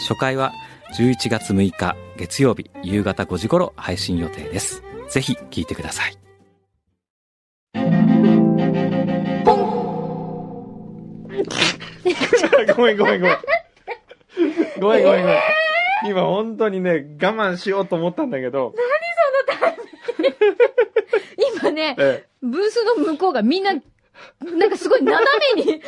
[0.00, 0.52] 初回は
[0.96, 6.20] 11月6日月曜日夕方5時頃配信予定ですぜひ聞いてください
[12.76, 13.38] ごめんごめんごめん。
[14.80, 15.38] ごめんごめんごめん。
[16.06, 18.74] 今本当にね、我慢しようと思ったんだけど、
[21.60, 25.24] 今ね、えブースの向こうがみんな、なんかすごい斜
[25.54, 25.80] めに、みん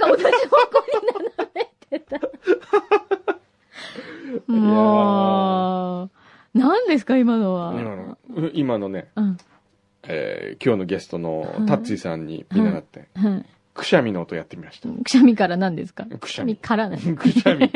[0.00, 1.06] なが同じ方向に
[1.36, 2.20] 斜めてた。
[4.46, 6.10] もう、
[6.58, 7.72] 何ですか今のは。
[7.78, 9.36] 今の、う今のね、うん。
[10.04, 13.46] えー今日のゲストのタッツィさんに見習って、はい。
[13.74, 14.88] くしゃみの音やってみました。
[14.88, 16.04] くしゃみから何ですか？
[16.04, 16.56] くしゃみ。
[16.56, 17.16] からなの。
[17.16, 17.70] くしゃみ。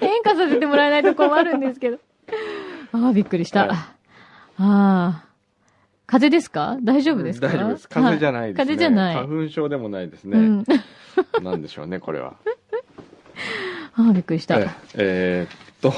[0.00, 1.98] 変化させてもらえないと困るんですけど。
[2.92, 3.66] ああ、びっくりした。
[3.66, 3.86] はいあ
[4.58, 5.24] あ。
[6.06, 6.76] 風邪ですか？
[6.82, 7.48] 大丈夫ですか？
[7.48, 7.88] 大丈夫です。
[7.88, 8.64] 風邪じゃないですね。
[8.64, 10.38] 風邪じゃない花粉症でもないですね。
[10.38, 10.64] うん。
[11.42, 12.34] なんでしょうね、これは。
[13.96, 14.58] ああ、びっくりした。
[14.58, 15.92] えーえーっと、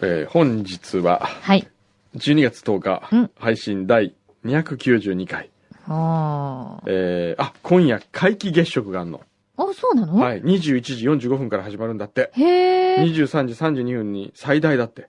[0.00, 1.68] えー本日ははい。
[2.16, 5.50] 12月10日、うん配信第292回。
[5.86, 6.82] ああ。
[6.86, 9.20] えーあ、今夜皆既月食があるの。
[9.56, 10.16] あ、そうなの？
[10.16, 10.42] はい。
[10.42, 12.30] 21時45分から始まるんだって。
[12.34, 13.02] へえ。
[13.02, 15.08] 23時32分に最大だって。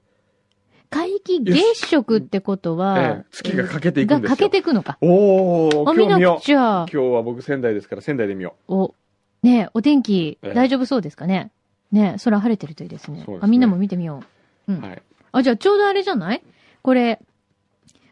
[0.91, 4.97] 皆既月食ってことは、ええ月が欠けていくんですよが欠けていくのか。
[5.01, 6.51] おー、あ、見な今日見よう。
[6.51, 6.85] 今。
[6.87, 8.95] 日は僕仙台ですから仙台で見よお、
[9.43, 11.51] ねえお天気、ええ大丈夫そうですかね？
[11.91, 13.23] ねえ空晴れてるといいですね。
[13.25, 14.23] すねあ、みんなも見てみよ
[14.67, 14.71] う。
[14.71, 14.79] うう。
[14.79, 14.81] ん。
[14.81, 15.01] はい。
[15.31, 16.41] あ、じゃあちょうどあれじゃない？
[16.81, 17.19] これ、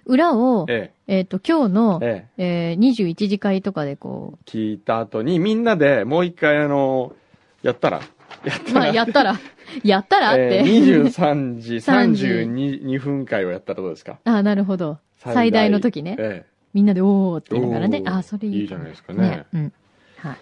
[0.06, 2.72] 裏を、ええっ、と、今日のえ、、ええ。
[2.72, 7.14] えー、21時会とかでこ聞いた後にみんなでもう一回あの、
[7.62, 8.02] やったら、
[8.46, 9.40] やっう、まあ、たら、やったら、
[9.84, 10.42] やったら って。
[10.60, 14.20] えー、23時 30 32分回をやったらどうですか？
[14.24, 14.98] あ、なるほど。
[15.18, 16.16] 最大の時ね。
[16.20, 17.60] えみんなでおーってえ。
[17.60, 18.02] 言いながらね。
[18.06, 18.62] あ、それいい。
[18.62, 19.46] いいじゃないですかね。
[19.54, 19.74] うん。
[20.18, 20.38] はい。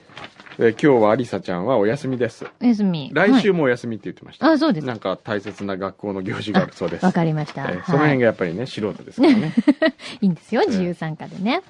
[0.58, 2.46] で今日はアリサちゃんはお休みです。
[2.62, 3.10] おやすみ。
[3.14, 4.50] 来週はいもお休みって言ってました。
[4.50, 4.88] あ、そうです。
[4.88, 7.06] なんか大切な学校の行事があるそうです。
[7.06, 7.64] わかりました。
[7.70, 9.54] えーその辺がやっぱりね、素人ですからね。
[10.22, 11.62] いいんですよ、ええ自由参加でね。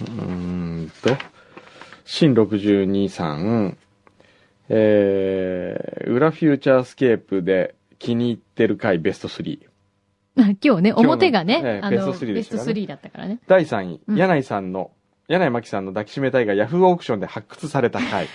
[0.00, 0.22] うー
[0.86, 1.16] んと、
[2.04, 3.76] 新62さん、
[4.68, 9.60] えー、裏フューチャースケープで気に入ってる回ベスト3。
[10.40, 13.38] あ今日ね、表がね、ベスト3でベストしたね3だったからね。
[13.46, 14.90] 第3位、うん柳井さんの、
[15.28, 18.28] 柳井真紀さんの抱きしめたいがヤフーオークションで発掘された回。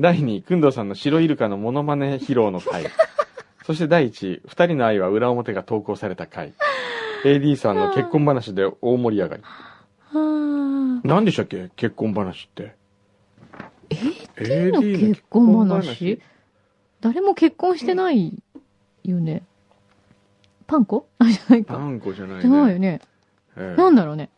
[0.00, 2.86] 第2位、くんどうさんの白イルカのモノマネ披露の回。
[3.66, 6.54] そして第1位、二人の愛は裏表が投稿された回。
[7.24, 9.42] AD さんの結婚話で大盛り上がり。
[9.42, 9.50] は
[10.14, 11.00] あ。
[11.06, 11.68] 何でしたっけ？
[11.76, 12.74] 結婚話って。
[14.36, 16.22] AD の結婚話
[17.02, 18.42] 誰も結婚してない
[19.04, 19.42] よね。
[20.66, 21.06] パンコ？
[21.18, 21.74] あ、じゃないか。
[21.74, 22.42] パンコじゃないね。
[22.42, 23.02] じゃないよね。
[23.58, 24.30] ええなんだろうね。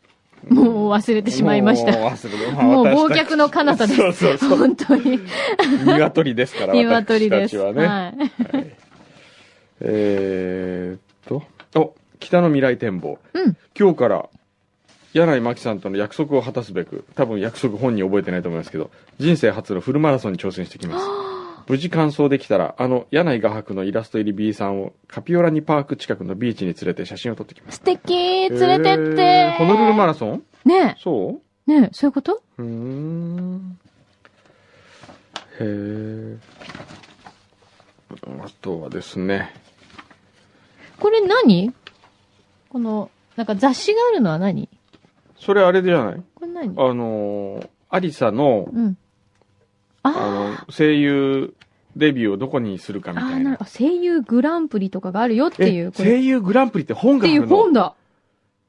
[0.49, 1.93] もう忘れてしまいました。
[1.93, 3.97] もう忘れてもうまあ忘却の彼方です。
[3.97, 4.59] そうそうそう。
[4.59, 5.21] 本当に。
[5.85, 7.57] 鶏ですから、鶏です。
[7.59, 7.87] はね。
[7.87, 8.57] はい。
[8.57, 8.77] はい
[9.81, 11.43] えーっと、
[11.79, 13.19] お、北の未来展望。
[13.35, 13.57] うん。
[13.79, 14.29] 今日から、
[15.13, 21.07] 柳井真紀さんとの約束を果たすべく、多分約束本人覚えてないと思いますけど、人生初のフルマラソンに挑戦してきます。
[21.69, 27.77] 無事完走できたら、あの、柳井画伯のイラスト入り B さんをカピオラニパーク近くのビーチに連れて写真を撮ってきます。
[27.79, 28.15] 素敵。
[28.15, 30.43] 連れてって、えーホノルルマラソン？
[30.65, 32.41] ねそえ、ねえ、そういうこと？
[32.59, 33.79] うん。
[35.59, 36.39] へえ。
[38.41, 39.53] あとはですね、
[41.01, 41.73] これ何？
[42.69, 44.69] この、なんか雑誌があるのは何？
[45.39, 46.23] それあれじゃない？
[46.37, 46.69] これ何？
[46.79, 48.97] あのー、アリサの、うん。
[50.07, 50.31] ああ
[50.67, 51.55] の、声優
[51.97, 53.57] デビューをどこにするかみたいな。
[53.61, 55.93] あ声優グランプリとかがあるよっていう。
[55.93, 57.95] 声優グランプリって本っていうがあるの本だ。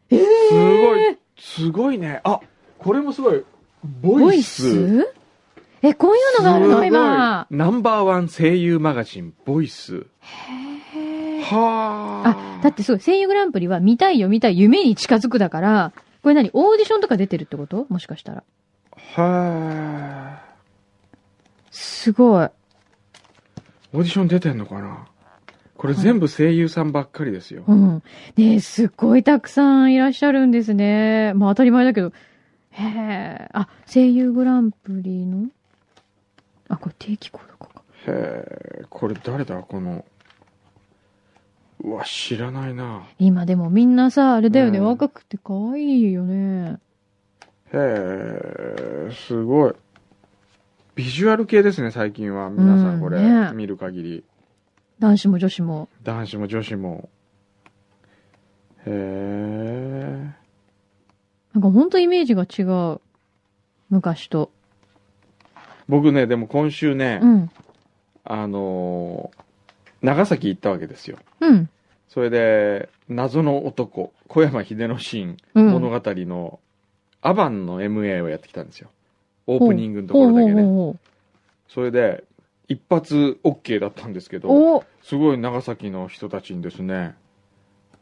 [0.10, 2.22] えすごい、すごいね。
[2.24, 2.40] あ、
[2.78, 3.44] これもすごい。
[4.02, 5.04] ボボイイス？
[5.04, 5.14] ス
[5.82, 7.48] え、こういうのがあるの今。
[7.52, 9.98] ナンバーワン声優マガジン、ボイス。
[9.98, 12.60] へーはあ。
[12.60, 15.92] あ、だってすごい、声優グランプリは見たいよ見たい夢に近づくだから、
[16.24, 17.86] これ何オーディションとか出てるってこと？
[17.90, 18.44] もしかしたら。
[19.14, 20.42] は
[21.80, 22.46] すごい。
[22.46, 22.50] い。
[23.94, 25.08] オーディション出てんのかな？
[25.78, 27.64] これ全部声優さんばっかりですよ。
[27.68, 28.04] うん。
[28.36, 31.34] ねえ、すっごいたくさんいらっしゃるんですね。
[31.36, 32.12] まあ当たり前だけど。
[32.72, 33.50] へえ。
[33.54, 35.50] あ、声優グランプリの？
[36.68, 37.84] あ、これ定期購読か。
[38.08, 39.58] へえ、これ誰だ？
[39.58, 40.04] この。
[41.84, 43.08] うわ、知らないな。
[43.20, 46.80] 今でもみんなさ、あれだよね、うん若くて可愛いよね。
[47.72, 49.74] へえ、すごい。
[50.98, 52.50] ビジュアル系ですね、最近は。
[52.50, 54.24] 皆さん、これ、うんね見る限り。
[54.98, 55.90] 男子も女子も。
[56.02, 57.10] 男子も女子も。
[58.80, 60.32] へえ。
[61.54, 62.64] なんかほんとイメージが違
[62.96, 63.00] う。
[63.92, 64.52] 昔と。
[65.88, 67.52] 僕ね、でも今週ね、うん。
[68.24, 69.44] あのー
[70.00, 71.18] 長崎行ったわけですよ。
[71.42, 71.70] うん。
[72.08, 76.60] それで、謎の男、小山秀之進うん物語の、
[77.22, 78.90] アバンの MA をやってきたんですよ。
[79.48, 81.00] オープニングのところだけね。
[81.68, 82.24] それで、
[82.68, 87.16] 一発 OK だったんですけど、すごい長崎の人たちにですね、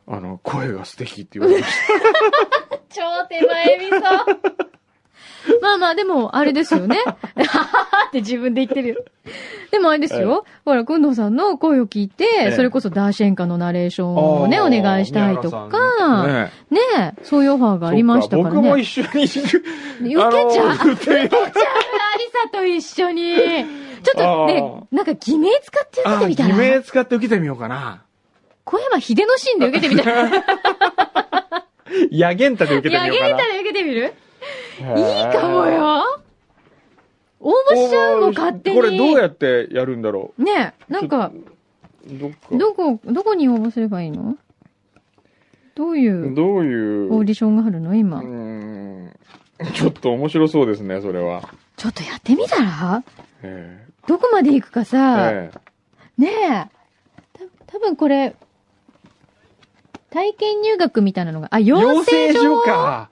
[0.08, 1.74] あの、声が素敵って言われまし
[2.90, 4.75] 超手前味噌。
[5.62, 6.98] まあまあ、でも、あれですよね。
[7.06, 9.06] はははって自分で言ってるよ。
[9.72, 10.46] でもあれですよ。
[10.64, 14.22] ほら、くんどうさんの声を聞いて、ええそれこそダーシェンカのナレーショた。
[14.22, 18.56] ンをね、お願いしたいとか、ねねそういうオファーがありましたからね。
[18.56, 23.36] 僕も一緒に、 受けちゃう受けちゃうアリサと一緒に。
[24.04, 26.82] ちょっとね、なんか偽名使って受けあてみた偽名ら。
[26.82, 28.04] 使って受けてみようかな。
[28.64, 30.32] 小山秀之進で受けてみたら。
[32.12, 33.38] ヤゲンタで受けいや、てみようかな。
[33.38, 34.14] ゲータで受けてみる？
[34.80, 35.66] いいいかも。
[35.68, 36.22] よ。
[37.40, 38.76] 応募しちゃうもん、勝手に。
[38.76, 41.32] これどうやってやるんだろねえ、うなんか、
[42.08, 42.38] どっか。
[42.52, 44.36] どこ、どこに応募すればいいの？
[45.76, 47.14] どういうどういう？
[47.14, 47.94] オーディションがあるの？
[47.96, 48.24] 今う。
[48.24, 49.12] ーん
[49.74, 51.48] ちょっと面白そうですね、それは。
[51.78, 53.04] ちょっとやってみたら？
[53.44, 55.52] えどこまで行くかえさ、え
[56.18, 56.70] ねえ。
[57.38, 58.36] た多分これ、
[60.10, 62.62] 体験入学みたいなのが、あ、え養養成所？
[62.62, 63.10] か。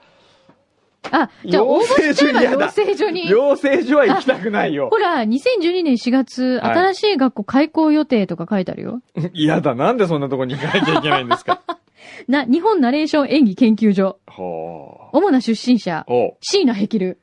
[1.11, 3.29] あ、じゃあ応募しちゃえば養養成所に。
[3.29, 4.97] 養成所は行きたくないよほ。
[4.97, 9.01] ら、2012年4月、はい新しい学校開校予定とか書いてあるよ。
[9.33, 11.61] 嫌だ、なんでそんなとこに行かなきゃいけないんですか？
[12.27, 14.17] な、日本ナレーション演技研究所。
[14.27, 17.19] ほ主な出身者う。、お椎名ヘル。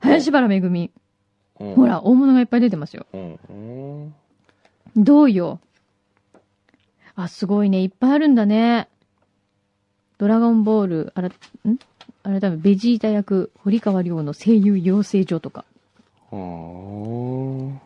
[0.00, 0.90] 林原めぐみ。
[1.60, 3.06] うんほら、大物がいっぱい出てますよ。
[3.12, 4.14] うんうん
[4.96, 5.60] どうよ？
[7.16, 7.82] あ、すごいね。
[7.82, 8.88] いっぱいあるんだね。
[10.18, 11.32] ドラゴンボール、あら、ん？
[12.24, 15.64] 改め、ベジータ役、堀川亮の声優養成所とか。
[16.30, 17.78] は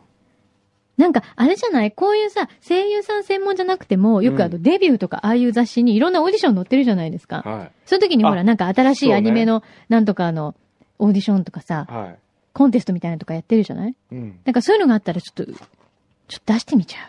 [0.97, 1.91] なんか、あれじゃない？
[1.91, 7.41] こういうさ、声優さん専門じゃなくても、よくあの、うんデビューとか、ああいう雑誌にいろんなオーディション載ってるじゃないですか。
[7.45, 7.71] あはい。
[7.85, 10.55] そういう時にほら、あなんか新しいアニメの、なんとかの、
[10.99, 12.17] オーディションとかさ、はい。
[12.53, 13.95] コンテストみたいなのとかやってるじゃない？
[14.11, 14.39] うん。
[14.43, 16.99] なんかそういうのがあったらちょっと、ちょっと出してみちゃ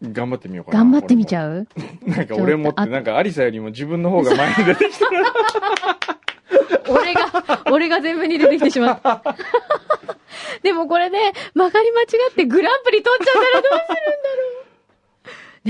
[0.00, 0.70] 頑張ってみようう。
[0.70, 0.84] かな。
[0.84, 1.38] 頑張ってみちう？
[1.38, 1.66] ゃう
[2.06, 5.06] なんか俺もって、なんかアリサよりも自分の方が前に出てきた。
[6.88, 9.22] 俺が、俺が全部に出てきてしまった。
[10.62, 13.68] でもこれね、曲がり間違ってグランプリ取っちゃったらどうす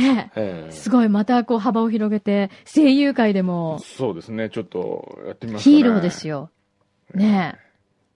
[0.04, 0.16] るんだろう。
[0.16, 0.72] ねええ。
[0.72, 4.50] すごい、またこう幅を広げて、声優界でもそうですね。
[4.50, 5.76] ちょっとやってみますかね。
[5.76, 6.50] ヒーローですよ。
[7.14, 7.58] ね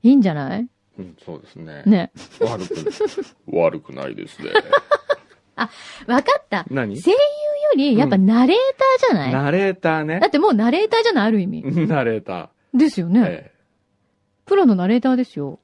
[0.04, 0.08] え。
[0.08, 0.68] いいんじゃない？
[0.98, 1.82] うん、そうですね。
[1.86, 2.74] ね悪く、
[3.50, 4.50] 悪くないですね。
[5.58, 5.62] え。
[6.10, 6.64] わかった。
[6.70, 7.00] 何？
[7.00, 7.20] 声優よ
[7.76, 10.28] り、やっぱナレーターじゃない、ナレーターねだ。
[10.28, 11.62] ってもうナレーターじゃないある意味。
[11.86, 12.78] ナレーター。
[12.78, 13.22] ですよね。
[13.26, 13.52] え
[14.46, 15.60] プロのナレーターですよ。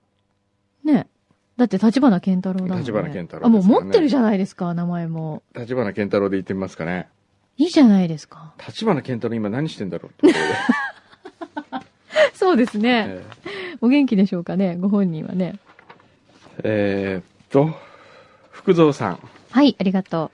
[0.85, 1.19] ねえ。
[1.57, 2.79] だって立花健太郎だもんね。
[2.79, 5.43] 立花健太郎あ、もう持ってるじゃないですか、名前も。
[5.55, 7.09] え立花健太郎で言ってみますかね。
[7.57, 8.55] いいじゃないですか。
[8.67, 10.29] 立花健太郎今何してんだろう
[12.33, 13.07] そうですね。
[13.09, 13.25] え
[13.81, 15.59] お元気でしょうかね、ご本人はね。
[16.63, 17.75] ええーっと、
[18.51, 19.19] 福蔵さん。
[19.51, 20.31] はい、ありがと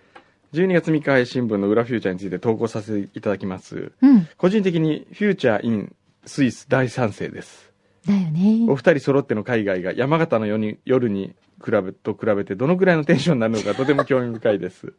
[0.54, 3.76] 12月3日配新聞の裏フューチャーについて投稿させていただきます。
[3.76, 3.92] う。
[4.02, 4.28] うん。
[4.38, 5.94] 個人的にフューチャーイン
[6.24, 7.72] スイス大賛成です。
[8.06, 8.76] だよねお。
[8.76, 11.34] 二人揃っての海外が山形の夜に夜に
[11.64, 14.92] 比べと比べてどのくらいのテンションになるのかとても興味深いです。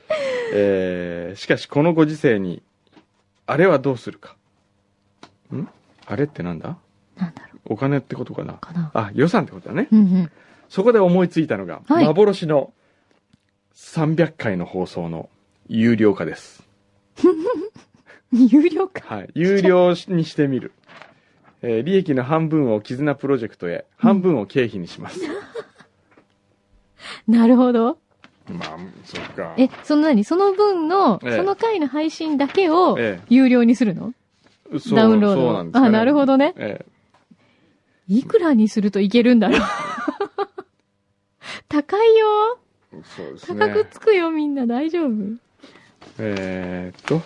[0.52, 2.62] えー、しかしこのご時世に、
[3.46, 4.36] あれはどうするか？
[5.54, 5.66] ん？
[6.06, 6.76] あれってなんだ？
[7.16, 8.54] なんだろお金ってことかな？
[8.54, 8.90] うかな。
[8.92, 9.88] あ、予算ってことだね。
[9.90, 10.30] うんうん。
[10.68, 12.72] そこで思いついたのが、はい幻の
[13.80, 15.28] 300回の放送の
[15.66, 16.62] 有料化です。
[18.30, 19.16] 有料か。
[19.16, 19.30] はい。
[19.34, 20.72] 有料にしてみる。
[21.62, 25.20] えー利益の半分を絆プロジェクトへ、半分を経費にします。
[27.26, 27.98] なるほど。
[28.48, 29.54] まあ、そっか。
[29.56, 34.12] え、その何その分の、ええその回の配信だけをえ有料にするの、
[34.78, 36.84] そうダウンロードそうなんですかねあなるほどねえ
[38.08, 39.60] いくらにするといけるんだろう？
[41.68, 42.58] 高いよ。
[42.92, 43.58] えそうですね。
[43.58, 44.66] 高くつくよ、みんな。
[44.66, 45.10] 大丈夫？
[46.18, 47.22] えーっと、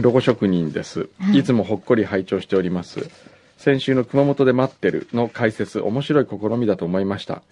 [0.00, 1.08] ロゴ職人です。
[1.18, 3.08] はいいつもほっこり拝聴しております。
[3.56, 7.42] 先週の熊本で待ってるの解説、面白い試みだと思いました。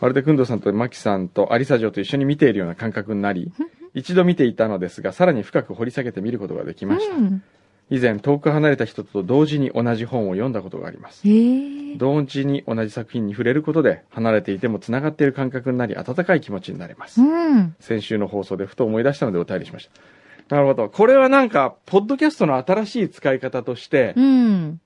[0.00, 3.52] まるでくんどさんとマキさんとアリサ城と一緒に見ているような感覚になり、
[3.94, 7.14] 一度見ていたのですが、さらに深く掘り下げて見ることができました。
[7.14, 7.42] うん。
[7.90, 11.22] 以前、遠く離れた人と同時に同じ本を読んだことがあります。
[11.98, 17.24] 同時に同じ作品に触れることで、離れていても繋がっている感覚になり、温かい気持ちになれますう。
[17.24, 17.76] ん。
[17.80, 19.90] 先週の放送でふと思い出したのでお便りしまし
[20.48, 20.54] た。
[20.54, 20.88] なるほど。
[20.88, 24.80] これはなんか、ポッドキャストの新しい使い方として、うん。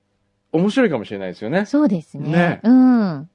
[0.51, 1.65] 面白いかもしれないですよね。
[1.65, 2.29] そうですね。
[2.29, 3.29] ねうん。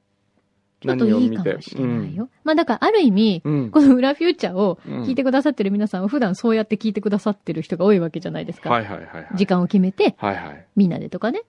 [0.83, 1.61] ちょっといいかも。
[1.61, 2.29] しれないよ。
[2.45, 3.53] まあだから、ある意味、うん。
[3.53, 3.71] うん。
[3.71, 8.71] この裏フューチャーをうん聞いてくださってる皆さんは普段そうやって聞いてくださってる人が多いわけじゃないですか。
[8.71, 9.29] はいはいはいはい。
[9.35, 10.67] 時間を決めて、はいはい。
[10.77, 11.43] みんなでとかね。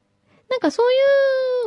[0.49, 0.95] なんかそうい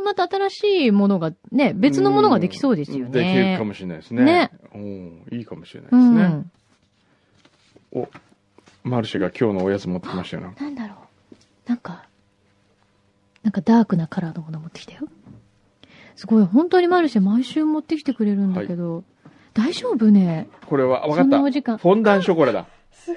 [0.01, 3.11] う、また新しいものがね、別のものができそうですよね。
[3.11, 4.25] できるかもしれないですね。
[4.25, 5.27] ねうん。
[5.33, 6.23] いいかもしれないでうすね。
[6.25, 6.51] ん。
[7.93, 8.09] お、
[8.85, 10.53] マルシェが今日のおやつ持ってきましたよな。
[10.53, 10.99] なんだろう。
[11.69, 12.07] なんか、
[13.43, 15.09] なんかダークなカラーのもの持ってきたよ。
[16.17, 19.05] すごい、本当にマルシェ毎週持ってきてくれるんだけど、
[19.53, 20.49] 大丈夫ね？
[20.67, 21.39] これは、わかった。
[21.51, 21.79] 時間。
[21.79, 22.67] フォンダンショコラだ。
[23.07, 23.15] 嬉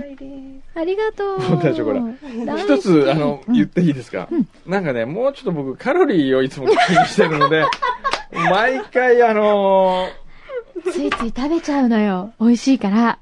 [0.00, 0.62] ーイ。
[0.74, 1.38] ありがとう。
[1.40, 2.58] フォンダンショコラ。
[2.58, 3.54] 一つ、あの、うん。
[3.54, 4.28] 言っていいですか、
[4.66, 6.76] なんかね、もうちょっと僕、カロリーをいつも気に
[7.06, 7.64] してるので、
[8.32, 10.06] 毎回、あの
[10.84, 12.32] ついつい食べちゃうのよ。
[12.40, 13.18] 美味しいから。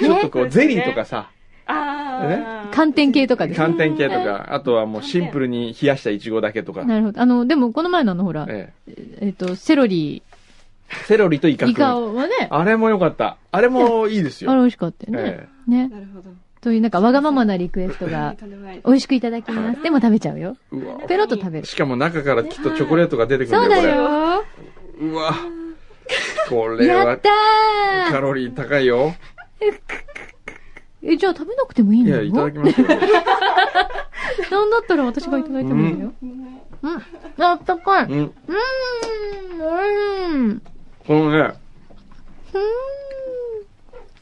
[0.00, 1.30] ーちょっとこう、ゼリーとかさ、
[1.66, 2.74] ああ。
[2.74, 3.66] 寒天系とかですね。
[3.66, 7.20] 寒天系とか、あとはもうシンプルに冷やしたイチゴだけとか、なるほど。
[7.20, 8.72] あの、でも、この前のあの、ほら、え
[9.20, 10.22] えっと、セロリ、
[10.90, 13.36] えセロリとイカイカはね、ああれも良かった。
[13.50, 14.52] あれもいいですよ。
[14.52, 15.48] れ美味しかったよね。
[15.68, 15.88] えね。
[15.88, 16.30] なるほど。
[16.60, 18.36] という、なんか、わがままなリクエストが、
[18.86, 19.82] 美味しくいただきます。
[19.82, 20.56] でも食べちゃうよ。
[20.72, 21.66] えうわペロッと食べる。
[21.66, 24.44] しかも中からきっとチョコレートが出てくるそうだんだよ、よ。
[24.98, 25.08] これ。
[25.08, 25.34] うわ。
[26.48, 29.14] これはやったーカロリー高いよ。
[31.06, 32.86] え、じゃあ食べなくてもいいのいや、いただきますよ。
[34.50, 36.12] なんだったら私がいただいてもいいのよ。
[36.22, 37.02] うん。
[37.44, 38.04] あったかい。
[38.06, 38.32] ううん。
[39.60, 40.62] うん。
[41.06, 41.38] このね、
[42.54, 42.58] う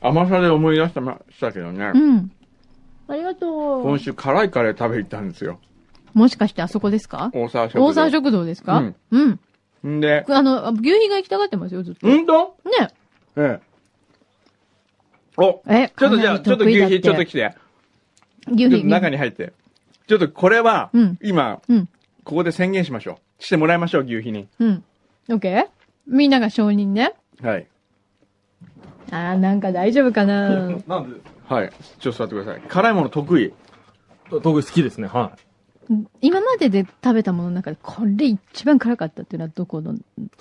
[0.00, 2.30] 甘さで思い出したましたけどねうん。
[3.08, 3.82] ありがとう。
[3.82, 5.58] 今週辛いカレー食べ行ったんですよ。
[6.14, 7.30] もしかしてあそこですか？
[7.32, 7.84] 大沢食堂。
[7.86, 8.78] 大沢食堂ですか？
[8.78, 8.94] うん
[9.84, 9.96] うん。
[9.96, 12.06] んで、あの、牛皮が行きたがってますよ、ずっと。
[12.06, 12.88] うんとね。
[13.36, 13.71] ええ。
[15.36, 17.54] お、え、ちょっとじゃあ、かちょっと牛皮ちょっと来て。
[18.48, 18.70] 牛皮。
[18.70, 19.52] ちょっと中に入って。
[20.06, 21.88] ちょっとこれはうん、今、うん。
[22.24, 23.42] ここで宣言しましょう。
[23.42, 24.48] してもらいましょう、牛皮に。
[24.58, 24.84] うん。
[25.30, 25.66] オッケー
[26.06, 27.14] みんなが承認ね。
[27.40, 27.66] はい。
[29.10, 30.50] あー、なんか大丈夫かな
[30.86, 31.72] なんで、はい。
[31.98, 32.62] ちょっと座ってください。
[32.68, 33.52] 辛いもの得意。
[34.30, 35.36] と得意好きですね、は
[36.20, 39.94] 今までで食べたものの中で、これ一番辛かったっていうのはどこの、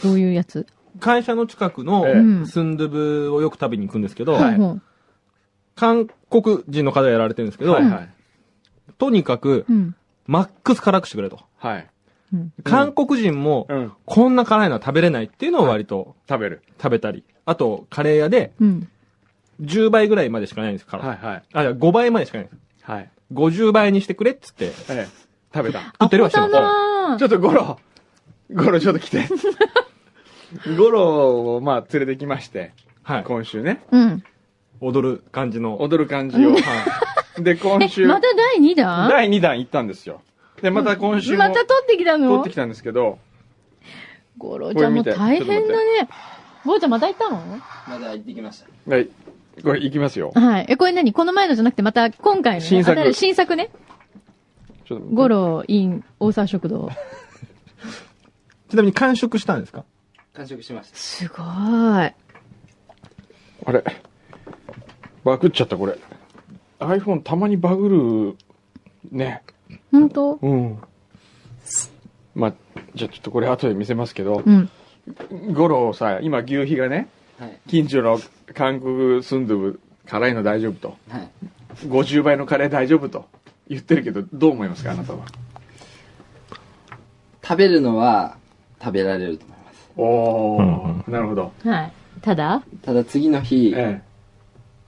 [0.03, 0.61] どういうやつ？
[0.61, 0.65] い。
[0.99, 4.37] 会社の近くのスンドゥブをよく食べに行くんですけど、
[5.75, 8.09] 韓国人の方がやられてるんですけど、はいはい。
[8.97, 9.95] とにかく、うん。
[10.27, 11.39] マックス辛くしてくれと。
[11.57, 11.89] はい。
[12.33, 12.53] うん。
[12.63, 13.91] 韓国人も、うん。
[14.05, 16.61] こんな辛いのは食べれないっていうのを割と食べる。
[16.77, 17.23] 食べたり。
[17.45, 18.89] あと、カレー屋で、うん。
[19.61, 21.43] 10倍ぐらいまでしかないんです、辛はいはい。
[21.53, 22.59] あ、いや5倍までしかないんです。
[22.83, 23.09] はい。
[23.33, 25.07] 50倍にしてくれっつって、ええ。
[25.53, 25.81] 食べた。
[25.81, 27.79] 食ってるはしてちょっとゴロ、
[28.53, 29.27] ゴロちょっと来て。
[30.77, 33.23] ゴロを、まあ、連れてきまして、はい。
[33.23, 34.23] 今週ね、うん。
[34.79, 35.81] 踊る感じの。
[35.81, 36.55] 踊る感じを。
[37.39, 39.09] で、今 え、週、また第2弾？
[39.09, 40.21] 第2弾行ったんですよ。
[40.61, 42.29] で、また今週も、また撮ってきたの？
[42.37, 43.17] 撮ってきたんですけど、
[44.37, 46.09] ゴロちゃんも大変だね。
[46.65, 47.37] ゴロちゃんまた行ったの？
[47.87, 48.91] まだ行ってきました。
[48.91, 49.09] はい。
[49.63, 50.31] これ行きますよ。
[50.35, 50.65] はい。
[50.69, 51.13] え、これ何？
[51.13, 53.69] この前のじゃなくてまた今回のね、新作新作ね？
[54.85, 56.89] ちょっとゴロ in 大沢食堂。
[58.69, 59.83] ちなみに完食したんですか？
[60.33, 60.95] 完食しました。
[60.95, 61.43] すごい。
[61.43, 62.13] あ
[63.67, 63.83] れ
[65.23, 65.97] バグっちゃった、これ。
[66.79, 68.35] iPhone たまにバグ
[69.11, 69.43] る、ね。
[69.91, 70.39] 本当？
[70.41, 70.81] うん。
[72.33, 72.53] まあ、
[72.95, 74.69] じゃあちょっとこれ後で見せますけど、うん。
[75.53, 77.07] ゴロさ、今牛皮がね、
[77.37, 77.59] はい。
[77.67, 78.19] 近所の
[78.53, 80.97] 韓国スンドゥブ辛いの大丈夫と。
[81.09, 81.29] はい。
[81.85, 83.27] 50倍のカレー大丈夫と
[83.67, 85.25] 言ってるけど、どう思いますか、あなたは？
[87.43, 88.37] 食べるのは
[88.79, 89.50] 食べられると。
[89.97, 91.51] おうんー、なるほど。
[91.63, 91.91] はい。
[92.21, 92.63] ただ？
[92.83, 94.01] ただ次の日、え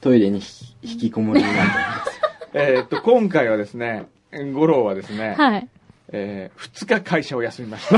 [0.02, 2.22] トイレに引き引きこもりになってます。
[2.54, 4.06] え えーっと、今回はですね、
[4.54, 5.68] ゴロはですね、はい。
[6.10, 7.98] えー、2日会社を休みました。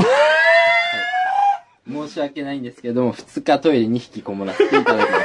[1.88, 5.18] 申し訳ないんですけども、2日トイレに引きこもらせていただきま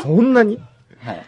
[0.00, 0.58] しそんなに？
[1.04, 1.10] た。
[1.12, 1.24] はい。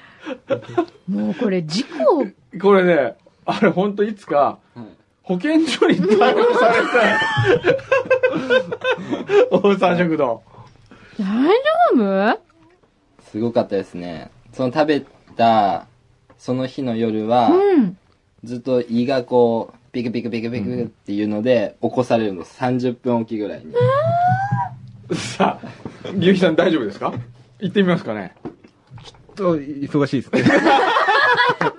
[1.09, 2.27] もうこれ事故、
[2.61, 4.83] これね、あれ本当いつか、はい
[5.23, 6.75] 保健所に逮捕され
[9.51, 9.57] た。
[9.59, 10.43] 大沢食堂。
[11.19, 11.25] 大
[11.95, 12.41] 丈夫？
[13.31, 14.31] すごかったですね。
[14.53, 15.03] その食べ
[15.37, 15.87] た、
[16.39, 17.97] その日の夜は、うん。
[18.45, 22.59] ずっと胃がこう、ビクビクビクビクっていうので、起こされるんです。
[22.61, 23.73] 30分おきぐらいに。
[25.17, 25.69] さあ、
[26.19, 27.13] 牛皮さん大丈夫ですか？
[27.61, 28.35] 行ってみますかね。
[29.37, 30.43] と、忙しいですね。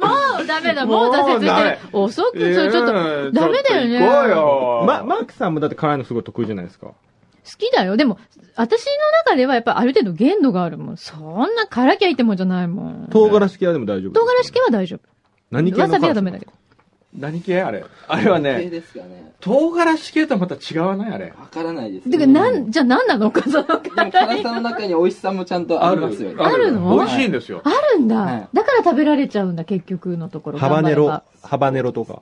[0.64, 1.78] メだ、もう挫折してる。
[1.92, 4.00] 遅く、それちょっと、ダメだよね。
[4.00, 4.84] 行こうよ。
[4.88, 6.88] ま、マークさんもだって辛いのすごい得意じゃないですか。
[6.88, 6.96] 好
[7.58, 7.98] きだよ。
[7.98, 8.18] でも、
[8.56, 8.92] 私の
[9.26, 10.98] 中ではやっぱある程度限度があるもん。
[10.98, 13.08] そんな辛きゃいいってもんじゃないもん。
[13.12, 14.12] 唐辛子系はでも大丈夫。
[14.14, 15.00] 唐辛子系は大丈夫。
[15.52, 16.52] 何系のわさびはダメだけど。
[17.16, 17.62] 何系？
[17.62, 17.86] あれ。
[18.08, 19.34] あれは系ね、ですかね。
[19.40, 21.12] 唐辛子系とはまた違わない？
[21.14, 21.34] あれ。
[21.38, 26.44] わからないです、てか、なん、じゃあ何なのか、そのでも辛さの中に美味しさもちゃんとありますよね。
[26.44, 26.96] あるの？
[26.98, 27.62] 美味しいんですよ。
[27.64, 30.60] あるんだ、はいだから食べられちゃうんだ、結局のところ。
[30.60, 31.22] ハバネロ？
[31.44, 32.22] ハバネロとか。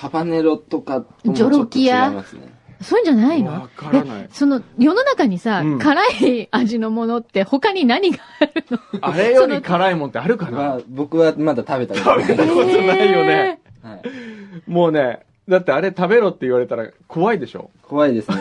[0.00, 2.57] ハバネロとかともちジョょっと違いロキアますね。
[2.80, 3.52] そういうんじゃないの？
[3.52, 8.78] わからないえその、世の中にさ、うん辛い味のものって他に何があるの？
[9.02, 10.56] あれより辛いもんってあるかな？
[10.58, 12.26] まあ、僕はまだ食べたことない。
[12.26, 13.60] 食べたことないよね。
[13.82, 17.70] はい、もうね、だってあれ食べろって言われたら怖いでしょ？
[17.82, 18.36] 怖いですね。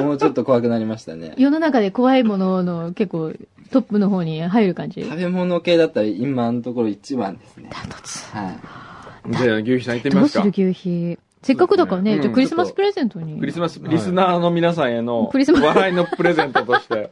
[0.00, 1.34] もうちょっと怖くなりましたね。
[1.38, 3.32] 世の中で怖いものの結構
[3.70, 5.02] トップの方に入る感じ？
[5.02, 7.68] 食べ物系だったら今のところ一番ですね。
[7.72, 8.24] ダントツ。
[8.34, 8.56] はい。
[9.30, 10.68] じゃあ、牛皮さん行ってみますかどうする。
[10.70, 11.18] 牛皮。
[11.42, 13.38] せっかくだからね、うんじゃあクリスマスプレゼントに。
[13.40, 17.10] クリスマス、リスナーの皆さんへのクリスマス笑いのプレゼントとして、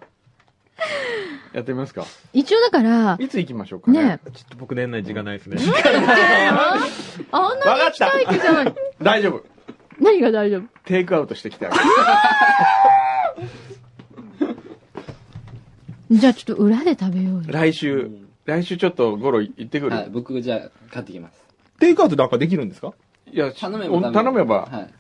[1.53, 2.05] やってみますか。
[2.33, 4.05] 一応だから、いつ行きましょうかね。
[4.05, 5.57] ねちょっと僕年内時間ないですね。
[7.33, 8.75] あんなに行きたい気じゃない。
[9.03, 9.45] 大丈夫。
[9.99, 10.63] 何が大丈夫？
[10.85, 11.83] テイクアウトしてきてあげる。
[16.21, 17.43] じゃあちょっと裏で食べようよ。
[17.49, 18.11] 来週、
[18.45, 19.97] 来週ちょっとゴロ行ってくる。
[19.97, 21.41] はい、僕じゃあ買ってきます。
[21.79, 22.93] テイクアウトなんかできるんですか？
[23.33, 24.91] いや、頼めば頼めば、はい。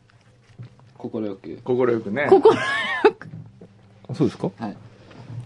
[0.96, 1.58] 心よく。
[1.64, 2.26] 心よくね。
[2.28, 2.50] ここ、
[4.08, 4.50] あそうですか？
[4.58, 4.76] はい。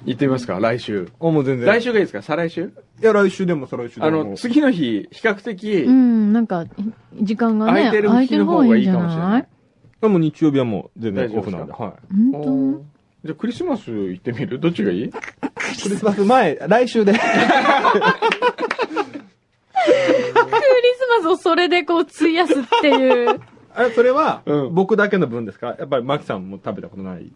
[0.06, 1.08] 行ってみますか、来週。
[1.20, 1.66] あ、もう全然。
[1.66, 2.20] 来週がいいですか？
[2.22, 2.72] 再来週？
[3.00, 4.24] いや、来週でも再来週であも。
[4.24, 6.66] の、次の日、比較的う、ん、なんか、
[7.20, 9.46] 時間がね、空いてる日の方がいいかもしれない。
[10.02, 11.72] あもう日曜日はもう全然オフなんで。
[11.72, 12.32] はい。
[12.32, 12.84] 本当？
[13.24, 14.60] じゃあクリスマス行ってみる？
[14.60, 15.08] どっちがいい？
[15.10, 15.18] ク
[15.88, 17.14] リスマス前、来週で。
[19.84, 20.32] クリ
[20.98, 23.40] スマスをそれでこう費やすっていう。
[23.74, 25.74] あれ、それはうん、僕だけの分ですか？
[25.78, 27.30] やっぱりマキさんも食べたことない。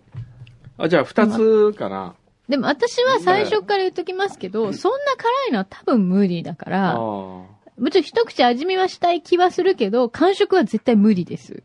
[0.78, 2.14] あ、じゃあ二つかな。
[2.48, 6.94] でも私は最初から言っときますけど、そんな辛いのは多分無理だかあら、あ。
[6.96, 7.48] も
[7.90, 11.62] ちろん一口味見はしたい気はするけど、完食は絶対無理です。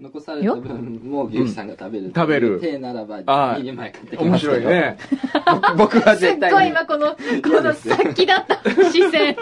[0.00, 2.12] 残された分も牛皮さんが食べる。
[2.14, 4.72] 食べる手ならば、あ2枚買ってき面ますけど白い。
[4.74, 4.98] ね。
[5.76, 6.56] 僕はすっ絶対に。
[6.56, 9.36] ごい今この、この先だった視線。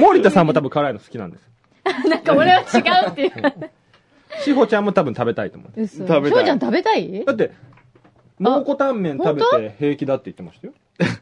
[0.00, 1.48] 森田さんも多分辛いの好きなんです。
[2.08, 3.32] なんか俺は違うっていう。
[4.42, 5.80] しほちゃんも多分食べたいと思う。
[5.80, 5.98] 嘘。
[6.06, 7.24] 食べたい翔ちゃん食べたい？
[7.24, 7.52] だって、
[8.40, 10.72] 蒙古タンメン食べて平気だって言ってましたよ。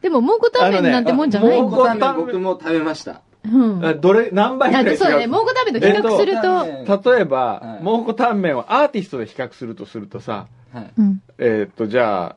[0.01, 1.79] でも、蒙古タンメンなんてもんじゃないあのねもん。
[1.79, 3.21] 蒙古タンメン僕も食べました。
[3.45, 3.85] うん。
[3.85, 10.91] あどれ、何倍くらい違うあそうだね、蒙古タンメンと比較すると、例えば、はい蒙古タンメンをアーティストで比較するとするとさ、はい。
[10.97, 11.21] うん。
[11.37, 12.35] えーっと、じゃあ、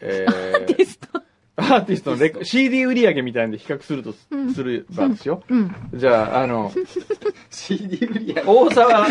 [0.00, 1.20] えー、テスト。
[1.56, 5.42] アーティストのレコ CD 売り上げみたいなんで比較するとすうんすればですよ。
[5.48, 5.74] うん。
[5.94, 6.72] じゃあ、あの、
[7.50, 8.42] CD 売り上げ。
[8.46, 9.06] 大沢、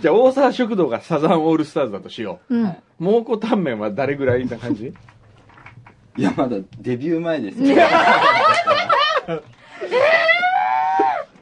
[0.00, 2.56] じゃあ大沢食堂がサザンオールスターズだとしよう。
[2.66, 2.76] う。
[2.98, 4.92] 蒙古タンメンは誰ぐらいな感じ？
[6.16, 7.76] いや、まだデビュー前ですよ。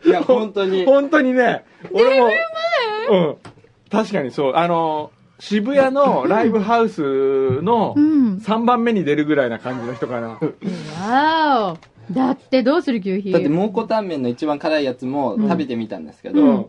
[0.08, 0.84] いや、本当に。
[0.84, 2.28] 本当にね、俺も、
[3.10, 3.36] うん。
[3.90, 4.52] 確かにそう。
[4.54, 8.36] あの、渋谷のライブハウスのうん。
[8.38, 10.28] 3番目に出るぐらいな感じの人かな。
[10.28, 12.14] わーお。
[12.14, 16.66] だってどうする牛皮だって蒙古タンメンの一番辛いやつも食べてみたんですけど、うん。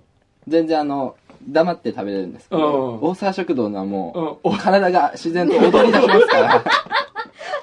[0.47, 1.15] 全然あの、
[1.47, 6.55] 黙って食べれるんですけど、うん大沢食堂のはもうんう、体が自然と踊り出しますから。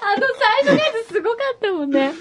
[0.07, 0.25] あの
[0.63, 2.11] 最初のやつすごかったもんね。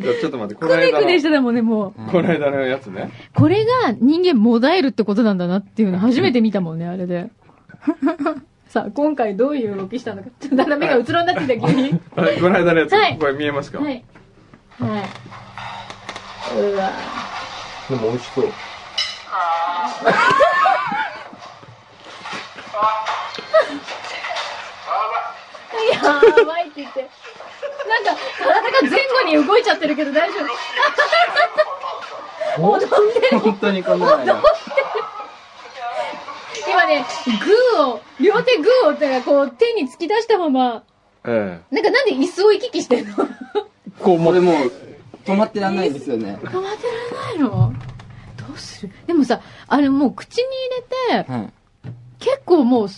[0.00, 1.92] じゃあちょっと待って、こくの間のねくねし、てたもんね、もう。
[2.10, 3.10] この間のやつね。
[3.34, 7.30] これが人間もだえるってことなんだなっていうの初めて見たもんね、あれで。
[8.66, 10.30] さあ、今回どういう動きしたのか。
[10.40, 12.00] ちょっとだんだん目がうつろになってきた、急に。
[12.16, 14.04] はいこの間のやつ、はいこれ見えますか、はい。
[14.78, 16.58] はい。
[16.58, 16.90] うわ
[17.90, 18.44] でも美味しそう。
[25.92, 27.10] やばいって言って。
[27.90, 30.38] なんか、体が前後に動いちゃってるけど大丈
[32.56, 32.62] 夫。
[32.62, 33.38] 踊ってる。
[33.40, 34.42] 本当にこんなのが
[36.70, 40.84] 今ね、グーを、両手グーをってこう手に突き出したまま、
[41.24, 43.14] えなんかなんで椅子を行き来してんの？
[43.14, 43.34] 止まって
[43.98, 44.72] えこうもう、もう、
[45.24, 46.38] 止まってらんないんですよね。
[46.42, 46.72] られな
[47.34, 47.74] いの？
[48.36, 48.92] どうする？
[49.06, 50.44] でもさ、あれもう口に
[51.08, 51.52] 入れて、はい。
[52.20, 52.88] 結構もう、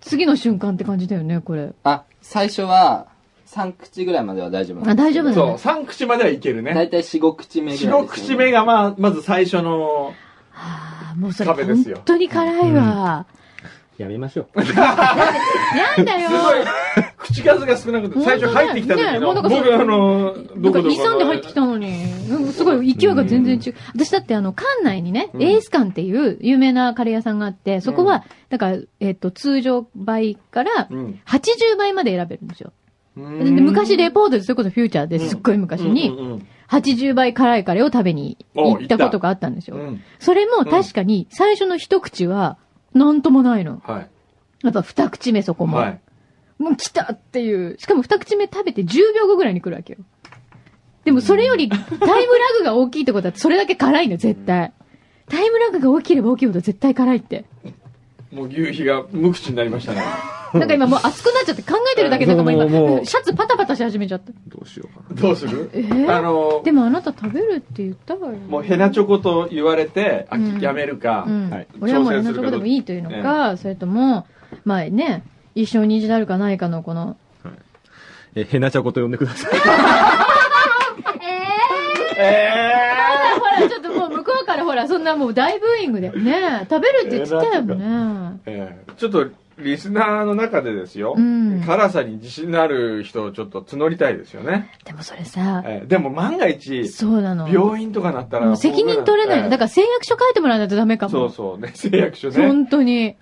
[0.00, 1.72] 次の瞬間って感じだよね、これ。
[1.84, 3.06] あ、最初は、
[3.54, 6.74] 3口ぐらいまでは大丈夫なんですけどあ大丈夫なのそう、3口まではいけるね。
[6.74, 8.08] 大体4、5口目ぐらいですよ4、ね。
[8.08, 10.12] 5口目がまあ、まず最初の、は
[10.54, 13.26] あ、あ、もうそれ壁ですよ本当に辛いわ。
[13.96, 14.58] やめましょう。
[14.58, 16.30] なんだよ。
[17.16, 23.74] 口数が少なくて、最初入ってきた時の、ねもうなんか僕あの、どこどこ2、3で入ってきたのに、うんすごい勢いが全然違う。
[23.94, 32.70] 私だってあの、館内にね、うんエース館っていう有名なカレー屋さんがあって、そこは、だから、えっと、通常倍からうん80倍まで選べるんですよ。
[32.70, 32.83] でうん
[33.16, 39.76] 昔レポートでそれこそフューチャーですっごい昔うんに、うん80倍辛いカレーを食べに行ったことがあったんですよ。
[39.76, 42.56] うんそれも確かに最初の一口は、
[42.94, 43.82] なんともないの。
[43.84, 44.10] はい。
[44.64, 45.76] やっぱ二口目そこも。
[45.76, 46.00] はい。
[46.58, 47.78] もう来たっていう。
[47.78, 49.98] しかも二口目食べて10秒後ぐらいに来るわけよ。
[51.04, 52.18] でもそれよりタイムラ
[52.58, 54.72] グが大きいってことはそれだけ辛いの、絶対。
[55.28, 57.44] タイムラグが大きければ大きいほど絶対辛いって。
[58.34, 60.02] もう牛皮が無口になりましたね。
[60.54, 64.30] なんか今もう熱くなっちゃって考えてるだけでなんかもう今、シャツパタパタし始めちゃった。
[64.46, 65.68] どうしようかどうする？
[65.72, 66.16] えー？
[66.16, 68.34] あの、でもあなた食べるって言ったわよ。
[68.48, 71.50] もうヘナチョコと言われて、あうんやめるかう、ん。
[71.50, 74.26] はい俺はもうレナチョコでもいいというのか、それとも、
[74.64, 75.24] まあね、
[75.56, 77.16] 一生に一度あるかないかのこの、
[78.36, 79.50] え、ヘナチョコと呼んでください。
[82.16, 82.38] え
[83.38, 84.56] ほら、ちょっともう向こうか
[84.88, 86.10] そんなもう大ブーイングで。
[86.10, 87.74] ね食べるって言ってたよね。
[87.74, 89.26] ーえーちょっと、
[89.58, 94.70] リスナーの中でですよ、うん辛さに自信のある人をちょっと募りたいですよね。
[94.84, 97.48] でもそれさ、えーでも万が一、そうなの。
[97.48, 99.48] 病院とかなったら、責任取れないの。
[99.48, 101.10] だから誓約書書いてもらわないとダメかも。
[101.10, 102.36] そうそうね、誓約書ね。
[102.36, 103.16] 本当に。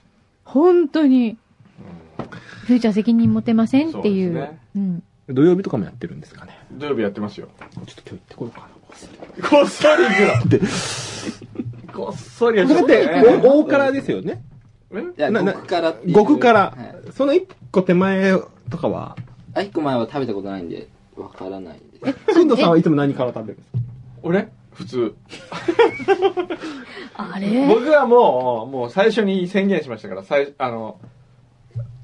[0.44, 1.36] 本当に。
[2.66, 4.32] フューチャー責任持てませんっていう。
[4.32, 5.02] そうねうん。
[5.28, 6.58] 土曜日とかもやってるんですかね。
[6.72, 7.48] 土曜日やってますよ。
[7.58, 8.81] ちょっと今日行ってこようかな。
[9.48, 10.68] こっそり行くの。
[12.06, 13.08] こっそりはちだって、
[13.44, 14.42] お大辛ですよね。
[14.94, 14.98] え？
[15.00, 16.14] いや、なな極辛っていう。
[16.14, 17.12] 極辛はい。
[17.12, 18.32] その一個手前
[18.70, 19.16] とかは、
[19.54, 22.34] あ、一個前は食べたことないんで、わからないです。
[22.34, 23.78] くんどさんはいつも何から食べるんですか？
[24.22, 24.48] 俺？
[24.72, 25.14] 普通。
[27.14, 27.66] あれ？
[27.68, 30.98] 僕はもう、もう最初に宣言しましたから、最あの、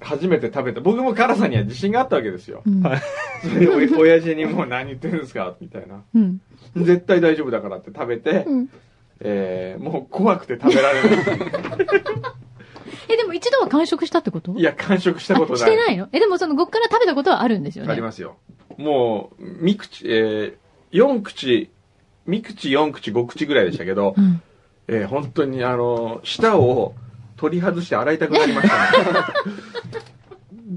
[0.00, 0.80] 初めて食べた。
[0.80, 2.62] 僕も辛さには自信があったわけですよ。
[2.66, 2.82] うん
[3.40, 6.02] それでお親父にもう何言ってるんですかみたいな。
[6.14, 6.40] うん。
[6.76, 8.68] 絶対大丈夫だからって食べて、うん
[9.20, 11.11] えー、もう怖くて食べられない。
[13.11, 14.52] え、でも一度は完食したってこと？
[14.56, 15.58] いや、完食したことあない。
[15.58, 16.08] してないの？
[16.12, 17.92] え、でもその極辛食べたことはあるんですよね？
[17.92, 18.37] ありますよ。
[18.76, 20.54] もう、三口、えー、
[20.90, 21.70] 四口、
[22.26, 24.42] 三口、四口、五口ぐらいでしたけど、うん。
[24.88, 26.94] えー、本当にあの、舌を
[27.37, 28.80] 取り外して洗いたくなりましたね。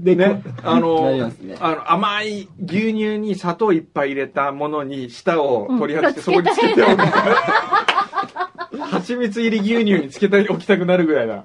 [0.02, 7.02] で、 ね、あの、ねあの甘い牛乳に砂糖いっぱい入れたものに舌を取り外して、うんそこにつけておく。
[8.92, 11.44] 蜂蜜入り牛乳につけておきたくなるぐらいだ。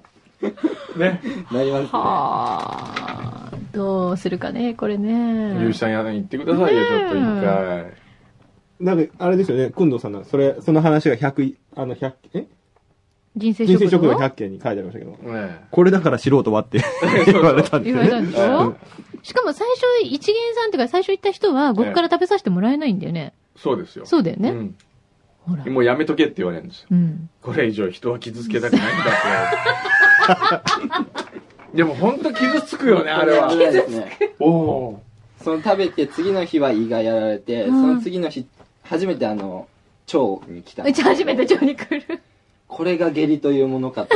[0.97, 1.21] ね。
[1.51, 1.89] なりますね。
[1.91, 3.51] はあ。
[3.73, 5.73] どうするかね、これゆう。
[5.73, 7.93] さんや言ってくださいよ、ねえちょっと一回。
[8.79, 12.47] なんか、あれですよね、くんどさんの、それ、その話が100い、あの、100、え？
[13.37, 16.79] 人生人生食堂食堂100件に書いてありましたけど、ねこれだから素人はって
[17.25, 18.09] 言われたんですよね。
[18.09, 18.75] 言われたんでしょ？
[19.23, 23.33] しかも最初、一元さんっていうか最初行った人は極辛食べさせてもらえないんだよね。
[23.55, 24.05] そうですよ。
[24.05, 24.49] そうだよね。
[24.49, 24.75] うん
[25.47, 25.65] ほら。
[25.65, 26.87] もうやめとけって言われるんですよ。
[26.91, 27.29] うん。
[27.41, 29.03] これ以上人は傷つけたくないんだ
[30.53, 31.37] って。
[31.77, 34.17] でも本当傷つくよね、あれはですね。
[34.39, 35.01] おお
[35.41, 38.45] その食べて次の日は胃がやられて、うんその次の日、
[38.83, 39.67] 初めてあの、
[40.13, 40.91] 腸に来たう。
[40.91, 42.19] ち 初めて腸に来る。
[42.67, 44.15] ここれが下痢というものかと。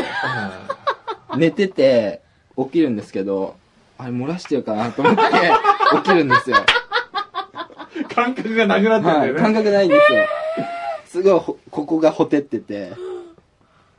[1.38, 2.22] 寝てて、
[2.58, 3.56] 起きるんですけど、
[3.98, 5.22] あれ漏らしてるかなと思って、
[5.98, 6.58] 起きるんですよ。
[6.58, 9.28] ー感覚がなくなってんだはい。
[9.30, 9.40] よね。
[9.40, 10.24] 感覚ないんですよ。
[11.06, 12.94] すごいほ、ここがほてってて。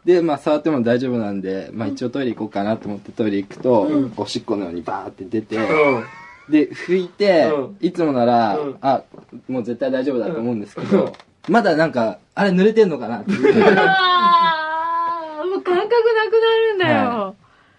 [0.04, 6.04] で、まあ、触っても大丈夫なんで、まあ、一応トイレ行こうかなと思ってトイレ行くと、おしっこのようにバーって出て、うん。
[6.50, 9.02] で、拭いて、うんいつもなら、うんあ、
[9.48, 11.12] もう絶対大丈夫だと思うんですけど、
[11.48, 13.40] まだなんか、あれ濡れてんのかなっていう。
[13.42, 13.62] もう
[15.62, 15.88] 感覚なくな
[16.70, 17.34] るんだよ。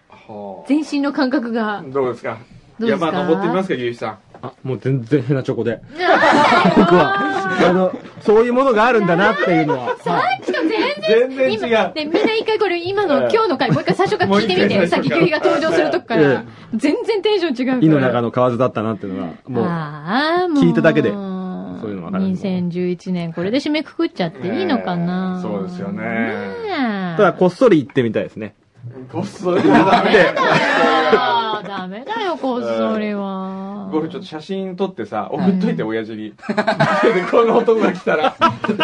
[0.08, 1.82] は全身の感覚があ。
[1.82, 2.38] どうですか？
[2.78, 3.06] どうですか？
[3.06, 4.18] 山登ってみますか、ゆうきさん。
[4.42, 5.80] あ、もう全然変なチョコで。
[6.76, 7.16] 僕は、
[7.66, 9.86] あの、そういうものがあるんだなっていうのは。
[9.86, 10.42] はい
[11.06, 11.92] 全然違今、う。
[11.94, 14.86] で、みんな一回これ今のええ今日の回、もう一回最初から聞いてみて。
[14.86, 16.44] さっき牛皮が登場するとこかえら。
[16.74, 17.78] 全然テンション違うから。
[17.82, 20.64] 胃の中の蛙だったなっていうのは、もう、ああ、もう。
[20.64, 21.10] 聞いただけで
[21.84, 26.64] そういうのわかる2011年、これで締めくくっちゃっていいのかな、そうですよね
[27.16, 28.54] ただこっそり行ってみたいですね。
[29.10, 30.34] こっそりダメ。
[31.16, 33.88] あーダメだよ、こっそりは。
[33.92, 36.30] 僕ちょっと写真撮ってさ、送っといて、親父に。
[36.30, 36.34] で
[37.30, 38.36] この男が来たら、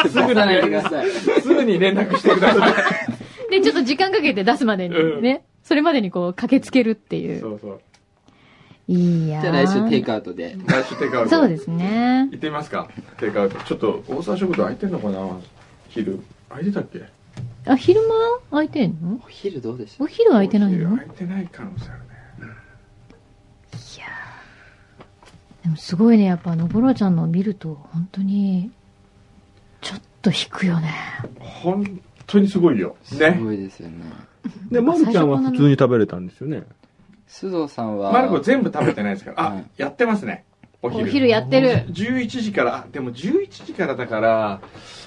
[0.08, 1.42] すぐに。
[1.42, 3.50] すぐに連絡してください。
[3.50, 5.44] で、ちょっと時間かけて出すまでにね。
[5.62, 7.40] それまでにこう、駆けつけるっていう。
[7.40, 7.80] そうそう。
[8.92, 10.56] いいやじゃあ来週テイクアウトで。
[10.66, 11.30] 来週テイクアウト。
[11.30, 12.28] そうですね。
[12.32, 13.58] 行ってみますかテイクアウト。
[13.60, 15.38] ちょっと、大沢食堂空いてんのかな？
[15.88, 16.20] 昼。
[16.48, 17.04] 空いてたっけ？
[17.66, 18.08] あ、昼間？
[18.50, 19.20] 空いてんの？
[19.24, 20.96] お昼どうでしょお昼空いてないの？
[20.96, 22.06] 空いてない可能性あるね。
[25.62, 28.72] でもすごいね、やっぱあの、ゴロちゃんのを見ると、本当に、
[29.82, 30.90] ちょっと引くよね。
[31.38, 32.96] 本当にすごいよ。
[33.04, 33.38] うすね。
[33.40, 34.04] ごいですよね。
[34.70, 36.64] で、まるちゃんは普通に食べれたんですよね。
[37.30, 39.42] 須藤さんは、マルコ全部食べてないですから。
[39.42, 40.44] あはい、やってますね。
[40.82, 41.04] お昼。
[41.04, 41.86] お昼やってる。
[41.88, 44.60] 11時から、あでも11時からだから、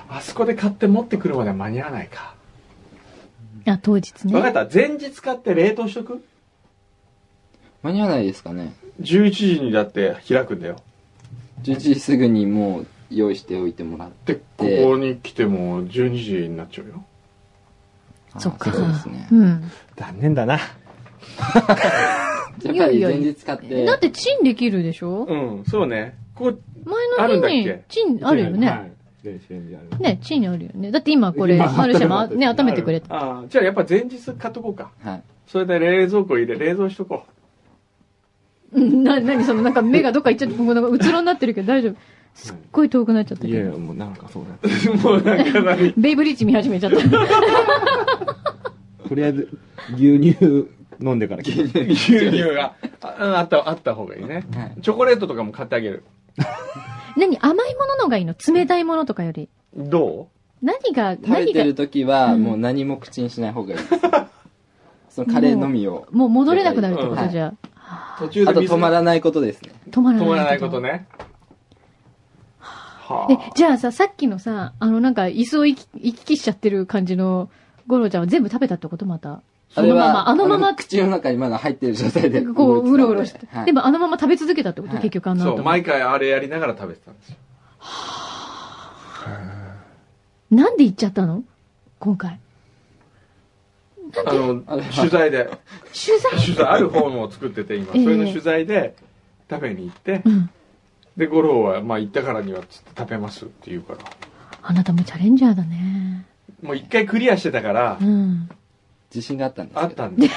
[0.10, 2.36] あそこで買って持ってくるまでは間に合わないか。
[3.66, 4.34] あ、当日ね。
[4.34, 4.74] わかった。
[4.74, 6.24] 前日買って冷凍しとく？
[7.82, 8.74] 間に合わないですかね。
[9.02, 10.78] ?11 時にだって開くんだよ。
[11.64, 14.34] 11時すぐにもう用意しておいてもらって。
[14.34, 17.04] で、ここに来ても12時になっちゃうよ。
[18.40, 18.72] そっか。
[18.72, 19.28] そうですね。
[19.32, 19.72] うん。
[19.98, 20.60] 残念だな。
[22.64, 23.86] やっぱり前日買って。
[23.86, 25.26] だってチンできるでしょ？
[25.30, 26.18] うん、そうね。
[26.36, 28.94] こう、前あるんの日にチンあるよはね。
[30.00, 30.92] ね、チンあるよね。
[30.92, 33.16] だって今これ、今マルシェもあ ね、温めてくれた。
[33.16, 34.92] ああ、じゃあやっぱ前日買っとこうか。
[35.02, 35.24] はい。
[35.48, 37.24] それで冷蔵庫入れ、冷蔵しとこ
[38.74, 41.96] うん な、なにそのなんか目がどっか行っちゃって、もうなんかうつろになってるけど大丈夫。
[42.34, 43.54] すっごい遠くなっちゃったけど。
[43.54, 44.92] いやいや、もうなんかそうだった。
[44.92, 44.96] う。
[45.14, 46.98] もうなんか何ベイブリッジ見始めちゃった。
[49.08, 49.50] とりあえず、
[49.96, 50.68] 牛乳
[51.02, 51.42] 飲んでから。
[51.42, 54.46] 牛乳があうんあった、あった方がいいね。
[54.56, 56.04] はいチョコレートとかも買ってあげる。
[57.18, 58.34] 何甘いもののがいいの？
[58.48, 59.50] 冷たいものとかより。
[59.76, 60.28] ど
[60.62, 63.90] 何が、食べてる、時は、うんもう何も口にしない方がいいです。
[65.10, 66.08] そのカレーのみを。
[66.12, 67.58] もう戻れなくなるってこはいとじゃう
[68.18, 69.72] 途中で水あと止まらないことですね。
[69.92, 70.28] 止まらない。
[70.28, 70.80] 止まらないこと。
[70.82, 71.06] ね。
[72.60, 77.50] はえ、じゃあさ、さっきのさ、あのなんか椅子を行き行き来しちゃってる感じの
[77.88, 79.06] ゴロちゃんは全部食べたってこと？
[79.06, 79.42] また。
[79.74, 82.42] そのまま、あのまま、口の中にまだ入ってる状態で。
[82.44, 83.48] こう、うろうろして。
[83.52, 85.64] はいでもあのまま食べ続けたってこと、はい結局あのそう。
[85.64, 87.38] 毎回あれやりながら食べてたんですよ。
[90.52, 91.44] なんで行っちゃったの？
[92.00, 92.40] 今回。
[94.28, 94.62] あの
[94.96, 95.60] 取材で、取
[96.20, 96.40] 材？
[96.40, 98.96] 取材、ある本を作ってて今、そええれの取材で
[99.50, 100.50] 食べに行って、うん。
[101.18, 104.00] で、五郎は、まあ行ったからにはつって食べますって言うから、
[104.62, 106.28] あなたもチャレンジャーだね。
[106.62, 108.50] もう一回クリアしてたからう、ん。
[109.14, 110.30] 自信があったんですけどあったんで。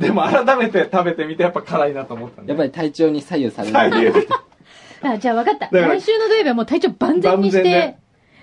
[0.00, 2.50] でも改めて食べてみてやっぱ辛いなと思ったんで。
[2.50, 3.90] やっぱり体調に左右されない。
[3.90, 4.28] 左右
[5.02, 5.68] あ、じゃあ分かった。
[5.68, 7.98] から来週の土曜日はもう体調万全にして万全で、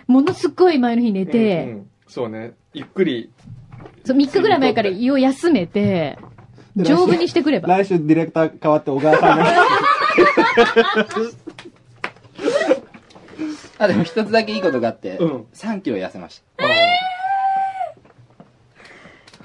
[0.08, 2.54] ものすっごい前の日寝て、うんうんそうね。
[2.74, 3.32] ゆっくり。
[4.04, 6.18] そう3日ぐらい前から胃を休めて、
[6.76, 7.68] 丈夫にしてくれば。
[7.68, 9.46] 来週ディレクター変わって小川さんが。
[13.78, 16.42] あ、でも一つだけいいことがあって、うん3キロ痩せまし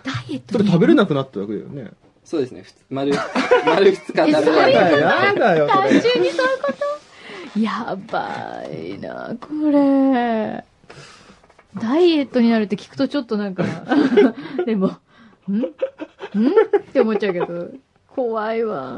[0.04, 1.84] ダイエットそれ食べれなくなったわけだよね。
[1.84, 1.90] た。
[2.24, 2.62] そうですね。
[2.62, 3.12] ふつ丸、
[3.66, 4.72] 丸2日食べえそういうない。
[4.72, 5.66] やだよ。
[5.66, 6.30] 単純にそういう
[6.62, 6.72] こ
[7.54, 7.60] と？
[7.60, 10.64] やばいな、これ。
[11.80, 13.64] ダイエットになるって聞くとちょっとなんか、
[14.66, 14.86] でも、
[15.48, 15.58] ん？
[15.58, 15.64] ん？
[15.64, 15.68] っ
[16.92, 17.68] て思っちゃうけど、
[18.08, 18.96] 怖いわ。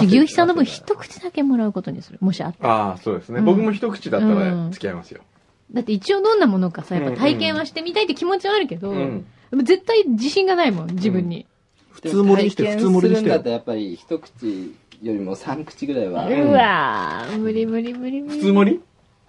[0.00, 2.18] 牛皮さんの分一口だけもらうことにする。
[2.20, 3.38] もしあったらあー、そうですね。
[3.38, 5.22] うん僕も一口だったらうん付き合いますよ。
[5.72, 9.26] だって一応どんなものかさ、やっぱ体験はしてみたいって気持ちはあるけど、うん。
[9.50, 11.46] でも絶対自信がないもん、自分に。
[11.90, 13.44] 普通盛りにして、普通盛りにしてだった。
[13.46, 16.28] らやっぱり一口よりも3口ぐらいは。
[16.28, 18.38] んうわー、無理無理無理無理。
[18.38, 18.80] 普通盛り？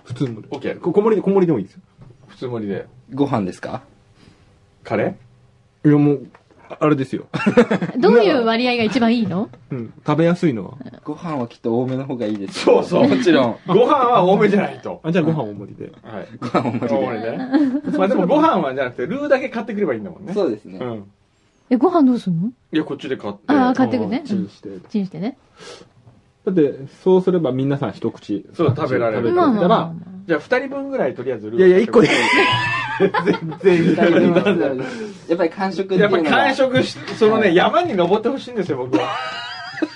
[0.05, 0.47] 普通盛り。
[0.49, 1.81] オッケーこ小盛りで、小盛りでもいいですよ。
[2.27, 2.85] 普通盛りで。
[3.13, 3.81] ご飯ですか？
[4.83, 5.15] カレ
[5.85, 6.27] いや、もう、
[6.69, 7.25] ああれですよ。
[7.99, 9.49] どういう割合が一番いいの？
[9.71, 9.93] うん。
[10.05, 10.73] 食べやすいのは。
[11.03, 12.59] ご飯はきっと多めの方がいいです。
[12.61, 13.53] そうそうもちろん。
[13.53, 15.01] ーご飯は多めじゃないと。
[15.03, 15.91] あ、じゃあご飯大盛りで。
[16.03, 16.27] はい。
[16.39, 17.47] ご飯多め大盛りでね。
[17.97, 20.33] まあでもご飯はじゃなくて、ルーだけ買ってくればいいんだもんね。
[20.33, 20.79] そうですね。
[20.79, 21.03] うん。
[21.71, 22.47] え、ご飯どうすんの？
[22.71, 23.39] いや、こっちで買って。
[23.47, 24.21] ああ、買ってくね。
[24.25, 24.69] チンして。
[24.89, 25.37] チンしてね。
[26.45, 28.45] だって、そうすれば皆さん一口。
[28.53, 29.93] そう食べられる食べてまあまあまあたら、
[30.27, 32.09] じゃあ二人分ぐらいとりあえずルーいやいや、一個で。
[33.61, 34.25] 全然
[35.27, 39.07] やっぱり完食っていうやっぱ完食し、そのね、山に登ってほしいんですよ、僕は。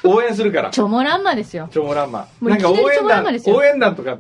[0.06, 0.70] 応援するから。
[0.70, 1.68] チョモランマですよ。
[1.72, 2.28] チョモランマ。
[2.40, 4.20] もうなんか応援団応援団とか、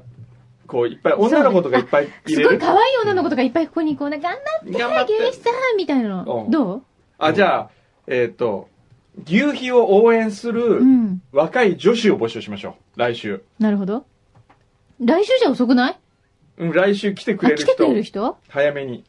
[0.67, 2.59] こういっぱい、女の子とかいっぱい入すごいれる。
[2.59, 4.37] 可愛い女の子とかいっぱいここにこうね、頑張
[4.69, 6.47] って、頑張って牛皮さんみたいなのう。
[6.49, 6.81] んどう？
[7.17, 7.69] あ、じゃあ、
[8.07, 8.67] えっと、
[9.25, 11.21] 牛皮を応援するうん。
[11.31, 12.99] 若い女子を募集しましょう。
[12.99, 13.43] 来週。
[13.59, 14.05] なるほど。
[14.99, 15.97] 来週じゃ遅くない？
[16.57, 19.03] うん、来週来てくあ、れる来てくれる人、人早めに。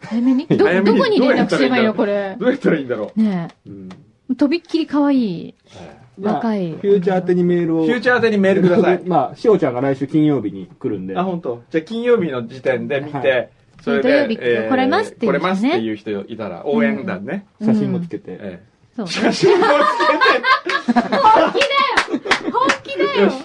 [0.00, 0.46] 早めに？
[0.56, 1.92] ど、早めにどこに連絡すればいいの？
[1.92, 2.36] どこれ。
[2.38, 3.22] どうやったらいいんだろう？
[3.22, 3.88] ねうん
[4.32, 4.34] え。
[4.34, 5.16] とびっきり可愛
[5.48, 5.54] い。
[6.20, 7.84] 若いフューチャー宛てにメールを。
[7.86, 9.00] フューチャー宛てにメールください。
[9.04, 11.16] まあ、しおちゃんが来週金曜日に来るんで。
[11.16, 11.62] あ、本当。
[11.70, 13.48] じゃあ金曜日の時点で見て、はい
[13.82, 17.44] それ土曜日で、来れますっていう人ね来れますっていう人いたら、応援団ね。
[17.60, 18.22] 写真もつけて。
[18.40, 18.62] え
[18.96, 19.12] そうね。
[19.12, 19.60] え写真をつ
[20.96, 23.44] 本気だよけて、よし。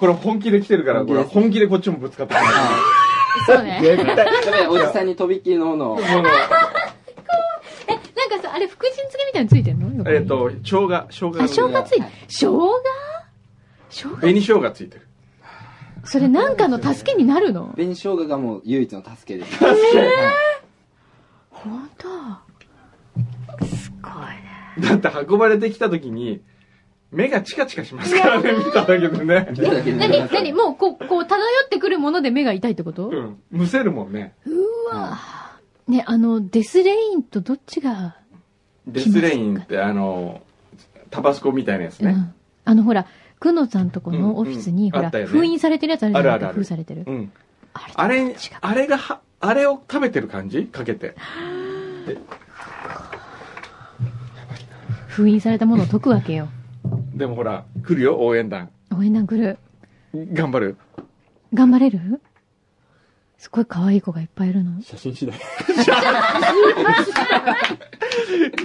[0.00, 1.22] これ本気で来てるから、これ。
[1.22, 2.46] 本気でこっちもぶつかってくる。
[3.46, 3.80] そうね。
[3.82, 4.16] 絶対。
[4.16, 6.00] やべえ、おじさんにとびっきりのものを。
[6.00, 6.30] なんか
[8.42, 10.10] さ、あれ、福神漬けみたいについてんの？
[10.10, 11.42] えっ、と、生姜、生姜。
[11.42, 12.82] あ、生姜ついてはい、生姜？
[13.90, 15.06] 生姜紅生姜ついてる。
[16.04, 17.74] それなんかの助けになるの？
[17.74, 19.58] 紅生姜がもう唯一の助けです。
[21.50, 22.08] ほんと
[23.66, 24.40] すごいね。
[24.78, 26.40] だって運ばれてきた時に、
[27.12, 29.48] 目がチカチカしますからね、見ただけでね。
[29.50, 33.38] 見ただけでなに、なに、もう、こう、こう、漂ってくるもので目が痛いってこと、うん。
[33.50, 34.34] むせるもんね。
[34.46, 35.18] うわ
[35.88, 38.16] ね、あの、デスレインとどっちが、
[38.86, 40.40] デスレインってあの、
[41.10, 42.12] タバスコみたいなやつね。
[42.12, 42.34] うん。
[42.64, 43.06] あの、ほら、
[43.40, 46.38] くのさんとこのオフィスに、ほら、うんうんあったよね封印されてるやつあるじゃない？
[46.38, 46.54] ですか。
[46.54, 47.04] 封されてる。
[47.06, 47.32] うん。
[47.72, 50.66] あれあれがは、あれを食べてる感じ？
[50.66, 51.16] かけて。
[55.08, 56.48] 封印されたものを解くわけよ。
[57.20, 58.70] でもほら、来るよ、応援団。
[58.96, 59.58] 応援団来る。
[60.32, 60.76] 頑張る。
[61.52, 62.18] 頑張れる？
[63.36, 64.80] すごい可愛い子がいっぱいいるの。
[64.80, 65.38] 写真次第。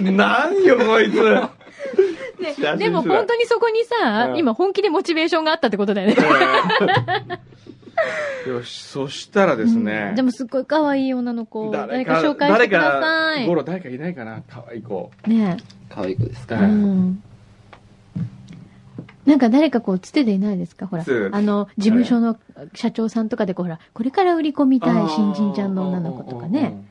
[0.12, 1.16] なんよ、こいつ。
[1.22, 6.16] ねでも本当にそこにさ、うん今本気でモチベーションがあったってことだよね。
[8.48, 10.12] よし、そしたらですね。
[10.16, 11.70] でもすっごい可愛い女の子。
[11.70, 13.54] 誰かか紹介してくださ誰か、いゴ。
[13.54, 15.10] ロ誰かいないかな可愛い子。
[15.26, 15.58] ね
[15.90, 16.54] 可愛い子ですえ。
[16.54, 16.60] か。
[16.60, 17.22] うん。
[19.26, 20.86] なんか誰かこう、つてでいないですか？
[20.86, 21.04] ほら。
[21.04, 22.38] あの、事務所の
[22.74, 26.84] 社長さんとかでこう、ほら、これから売り込みたい新人ちゃんの女の子とかね。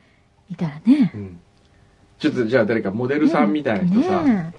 [0.50, 1.10] いたらね。
[1.14, 1.40] うん。
[2.18, 4.52] ちょっとじゃあ誰かモデルさんみたいな人さ、頑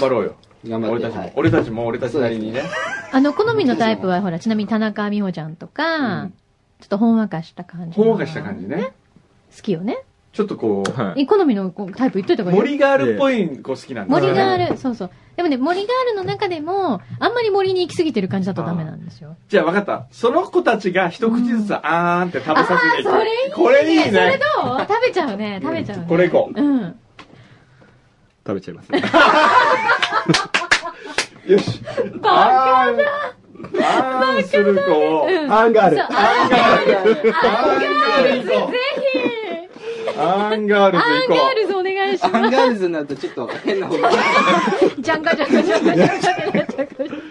[0.00, 0.36] 張ろうよ。
[0.64, 2.62] 俺たちも、はい俺たちも俺たちなりにね。
[3.12, 6.34] あの、好みのタイプは、ほら、ちなみに田中美穂ちゃんとか、うん
[6.80, 7.96] ちょっとほんわかした感じ。
[7.96, 8.92] ほんわかした感じね。。
[9.56, 10.02] 好きよね。
[10.32, 11.22] ちょっとこう、はい。
[11.22, 12.64] え好みのこうタイプ言っといた方がいいよ。
[12.64, 14.64] 森ガールっぽい子好きなんだ森ガル。
[14.64, 15.10] ール、そうそう。
[15.36, 19.36] でもね、森ガールの中でも、あんまり森に行き過ぎてる感じだとダメなんですよ。
[19.48, 20.06] じゃあ分かった。
[20.10, 23.10] その子たちが一口ずつあーんって食べさせていく。
[23.10, 24.38] それいいねこれいいそれね。
[24.64, 24.80] どう？
[24.80, 25.60] 食べちゃうね。
[25.62, 26.06] 食べちゃうね。
[26.08, 26.94] これいこううん。
[28.46, 29.02] 食べちゃいますね。
[31.46, 31.80] よし。
[32.22, 33.00] あーん。
[33.84, 36.02] あーんする子アンガール。
[36.02, 37.34] アンガール。
[37.36, 39.41] アンガールぜう。
[40.18, 44.10] アンガールひ、ズ行こアンガールズお願いしアンまガールズになるとちょっと変な方が。
[44.10, 44.16] す。
[45.00, 47.16] ジャンガジャンガジャンガジャンガジャンガジャンガ。
[47.16, 47.22] う。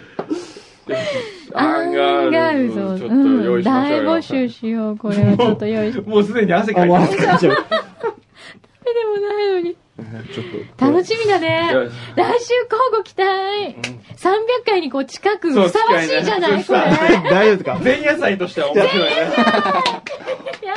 [1.53, 4.05] アンガールズをちょっと用意しましょうよ。
[4.05, 4.97] 大募集しよう。
[4.97, 6.09] これはちょっと用意して。
[6.09, 7.55] もうすでに汗かあ、いてもう汗かいちゃう。
[7.55, 9.77] でもないのに。
[9.97, 10.45] ちょっ
[10.77, 10.85] と。
[10.85, 11.69] 楽しみだね。
[12.15, 13.75] 来週交互期待。
[14.17, 16.63] 300回にこう近くふさわしいじゃないねれ。
[17.29, 17.79] 大丈夫ですか？
[17.83, 19.11] 前夜祭としては面白いね。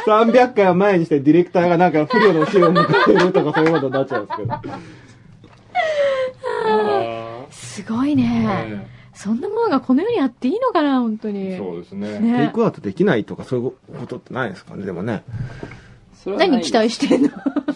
[0.06, 4.54] 300回を前にしてディレクターがなんか不良の死を迎えるとかそういうことになっちゃうんですけど。
[6.66, 8.22] あすごいーね。
[8.24, 11.56] ねそんなものがこの世にあっていいのかな、本当に。
[11.56, 12.08] そうですね。
[12.08, 12.50] テイね。
[12.52, 15.22] クアウトできないとかそういうことってないですかね、でもね。
[16.24, 17.28] それはない何期待してんの？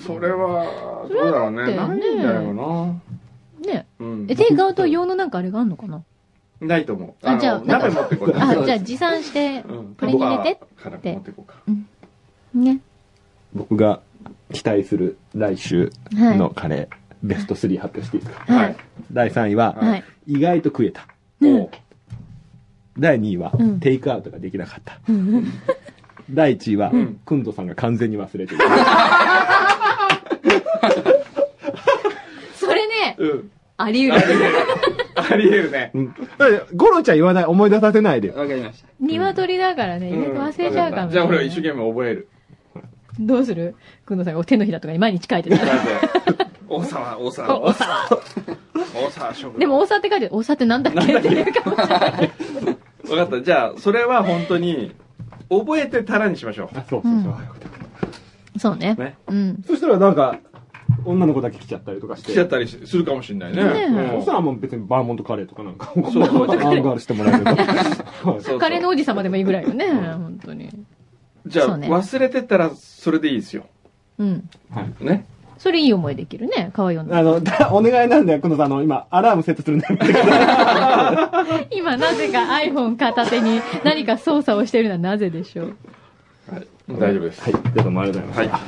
[0.04, 1.66] それは、どうだろうね。
[1.66, 2.94] ねないんじゃな。
[3.60, 3.86] ね。
[4.00, 6.02] うんえ、テイクアウト用のなんかあれがあんのかな？
[6.60, 7.14] ないと思う。
[7.22, 8.32] あじゃあの鍋持ってこう。
[8.34, 11.56] あ、じゃあ持参してうん、これに入れてバーから持ってこうか。
[12.54, 12.80] ね。
[13.52, 14.00] 僕が
[14.52, 18.52] 期待する来週のカレー、ベスト3発表していいですか？
[18.52, 18.76] はい。
[19.12, 20.04] 第3位は、はい。
[20.26, 21.06] 意外と食えた。
[21.42, 21.70] お
[22.98, 24.98] 第2位は、うんテイクアウトができなかった。
[25.08, 25.44] うん
[26.30, 28.60] 第1位は、んくんどさんが完全に忘れてる。
[32.54, 33.50] それね、うん。
[33.76, 34.26] あり得る。
[35.16, 35.90] あり得るね。
[35.94, 36.14] うん。
[36.74, 38.30] ゴロちゃん言わない、思い出させないで。
[38.30, 38.88] わかりました。
[39.00, 41.10] 鶏だからね、意外と忘れちゃうかもしれない。
[41.12, 42.28] じゃあ俺は一生懸命覚える。
[43.20, 43.74] どうする？
[44.06, 45.72] くんのさんが手のひらとかに毎日書いてたら。
[46.68, 48.08] 大沢、大沢、大沢。
[48.94, 50.34] 大沢食堂でも、大沢って書いてる。
[50.34, 51.00] 大沢ってなんだっけ？
[51.18, 52.32] っていうかもしれない。
[53.04, 53.42] 分かった。
[53.42, 54.94] じゃあ、それは本当に、
[55.50, 57.32] 覚えてたらにしましょあ、そうそうそう。
[57.32, 57.34] うん
[58.58, 58.94] そうね。
[58.94, 59.62] ねうん。
[59.66, 60.38] そしたらなんか、
[61.04, 62.24] 女の子だけ来ちゃったりとかしう。
[62.24, 62.32] て。
[62.32, 63.64] 来ちゃったりするかもしれないね。
[63.64, 67.54] ねうんそしたらもう別にバーモントカレーとかなんか、そうそうアンガールしてもらえれば。
[67.54, 67.64] は い
[68.22, 70.70] そうそうカレーの王子様でもいいぐらいよね、本当に。
[71.46, 73.66] じゃあ、そうね忘れてたらそれでいいですよ。
[74.18, 74.48] うん。
[75.00, 75.24] ね。
[75.58, 77.18] それいい思いできるね、可愛い女。
[77.18, 79.96] あの、だお願いなんだよ、くのさん、あの、今、アラームセットするんだよ。
[81.70, 85.76] 今なぜか iPhone 片手に何か操作をしているのはなぜでしょう？
[86.50, 86.66] はい。
[86.88, 87.42] 大丈夫です。
[87.42, 88.60] はい、どうもありがとうございまは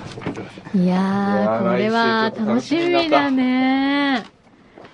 [0.74, 0.82] い。
[0.82, 4.24] いやいやーー、これは来週ちょっと楽しみだね。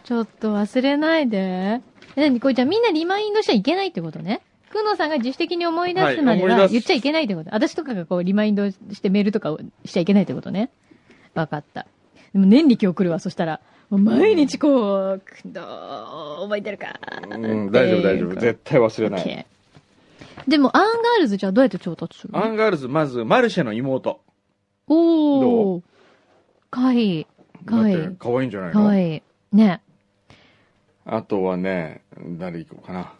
[0.05, 1.38] ちょっと忘れないで。
[1.38, 1.80] え、
[2.16, 2.40] 何？
[2.40, 4.42] これじゃあみんなリマインドしちゃいけないってことね？
[4.70, 7.51] くのさんが自主的に思い出すまでは言っちゃいけないってこと？
[7.53, 10.70] 私とかがこうリマインドしてメールとかをしちゃいけないってことね？
[11.37, 11.87] わかった。
[12.32, 13.61] でも年に今日来るわ、そしたら。
[13.89, 16.99] 毎日こう、どー覚えてるか
[17.30, 18.41] うん、大丈夫大丈夫。
[18.41, 19.47] 絶対忘れない。
[20.49, 22.45] でも、アンガールズじゃあどうやって調達するの？
[22.45, 24.20] アンガールズ、まず、マルシェの妹。
[24.89, 25.82] おー。
[26.70, 27.26] かわいい。
[27.64, 28.99] かわいいだって可愛いんじゃないかわの？
[28.99, 29.22] いい。
[29.53, 29.80] ね。
[31.05, 32.03] あとはね、
[32.39, 33.12] 誰行こうかな。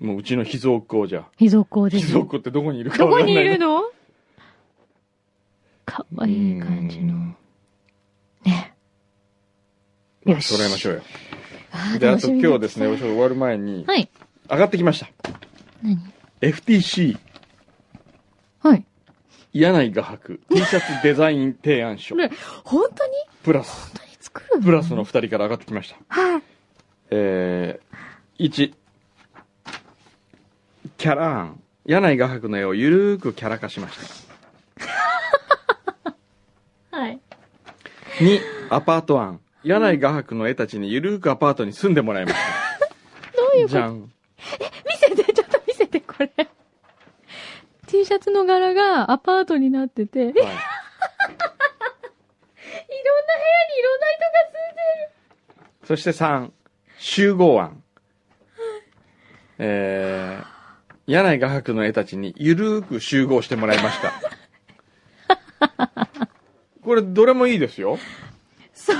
[0.00, 1.24] もううちの秘蔵っ子じゃ。
[1.38, 2.06] 秘蔵っ子です。
[2.06, 3.34] 秘蔵っ子ってどこにいるかどこわかんない。
[3.36, 3.82] にいるの？
[5.92, 7.36] かわいい感じの。
[8.44, 8.74] ね。
[10.24, 11.02] まあよし揃えましょうよ。
[11.70, 14.08] あーで、あと今日ですね、お仕事終わる前に、はい。
[14.50, 15.08] 上がってきました。
[15.82, 15.98] 何
[16.40, 17.18] ？FTC、
[18.60, 18.86] はい。
[19.52, 22.30] 柳井画伯、T シャツデザイン提案書、ね
[22.64, 23.12] 本当に？
[23.42, 24.64] プラス、本当に作るの？
[24.64, 25.96] プラスの二人から上がってきました。
[26.08, 26.42] はい。
[27.10, 28.72] えー、1、
[30.96, 34.31] キャラ案、柳井画伯の絵をゆるーくキャラ化しました。
[36.92, 37.20] はい。
[38.20, 38.40] 2、
[38.70, 42.42] アパート案、柳井画伯の絵たちにゆるーくアパートに住んでもらいました。
[43.36, 43.68] どういうこと？
[43.68, 44.00] じゃん。
[44.02, 44.10] 見
[44.96, 46.30] せて、ちょっと見せて、これ。
[47.86, 50.52] T シャツの柄がアパートになってて、 いろんな部屋にい
[53.82, 54.42] ろんな人が
[55.84, 56.50] そして3、
[56.98, 57.82] 集合案。
[59.58, 60.46] えー、
[61.06, 64.12] 柳井画伯の絵たちにゆるーく集合してもらいました。
[66.82, 67.98] これ、どれもいいですよ。
[68.74, 68.96] そう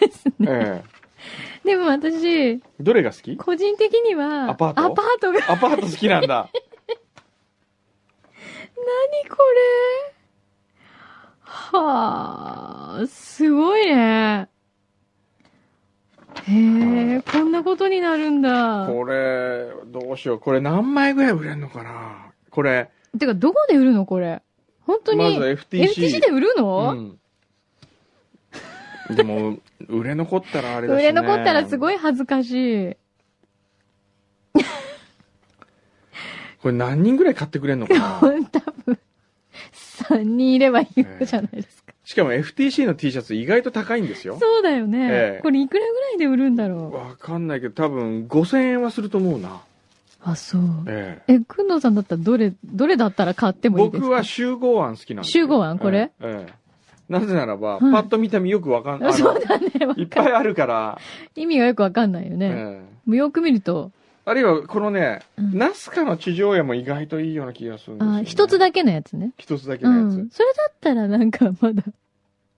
[0.00, 0.46] ですね。
[0.48, 0.82] え
[1.64, 3.36] でも私、えどれが好き？
[3.36, 4.80] 個人的には、アパート？
[4.84, 6.48] アパートが、アパート好きなんだ。
[8.76, 9.36] 何こ
[10.06, 10.14] れ？
[11.44, 14.48] はあ、すごいね。
[16.46, 16.52] へ
[17.16, 18.86] え、こんなことになるんだ。
[18.86, 20.38] これ、どうしよう。
[20.40, 22.32] これ何枚ぐらい売れんのかな？
[22.50, 24.42] これ、てか、どこで売るのこれ？
[24.82, 25.18] 本当に？
[25.18, 25.84] まず FTC。
[25.94, 27.18] FTC で売るうの、ん。
[29.10, 31.10] でも、売れ残ったらあれだし、ね。
[31.10, 32.96] 売れ残ったらすごい恥ずかしい。
[36.62, 38.20] これ何人ぐらい買ってくれんのかな？
[38.20, 38.98] 多分、
[39.72, 41.92] 3人いればいいのじゃないですか。
[42.04, 44.38] しかも FTC の T シャツ意外と高いんですよ。
[44.40, 46.94] そうだよね、ええこれいくらぐらいで売るんだろう？
[46.94, 49.60] わかんないけど、多分5000円はすると思うな。
[50.22, 50.62] あ、そう。
[50.86, 54.06] えええ、くんどうさんだったらどれ、どれだったら買ってもいいですか？
[54.06, 56.12] 僕は集合案好きなんですよ集合案これ？
[56.22, 56.52] ええええ
[57.08, 59.12] なぜならば、はいパッと見た目よくわかんない。
[59.14, 59.86] そうだね。
[59.86, 60.98] わいっかるぱいあるから、
[61.34, 62.82] 意味がよくわかんないよね。
[63.10, 63.90] えよく見ると、
[64.26, 68.24] あるいは、このね、うんナスカの地上絵も意外といいような気がするんですよ、あね。
[68.24, 69.32] 一つだけのやつね。
[69.36, 70.18] 一つだけうのやつ。
[70.18, 70.30] ん。
[70.30, 71.82] それだったらなんかまだ。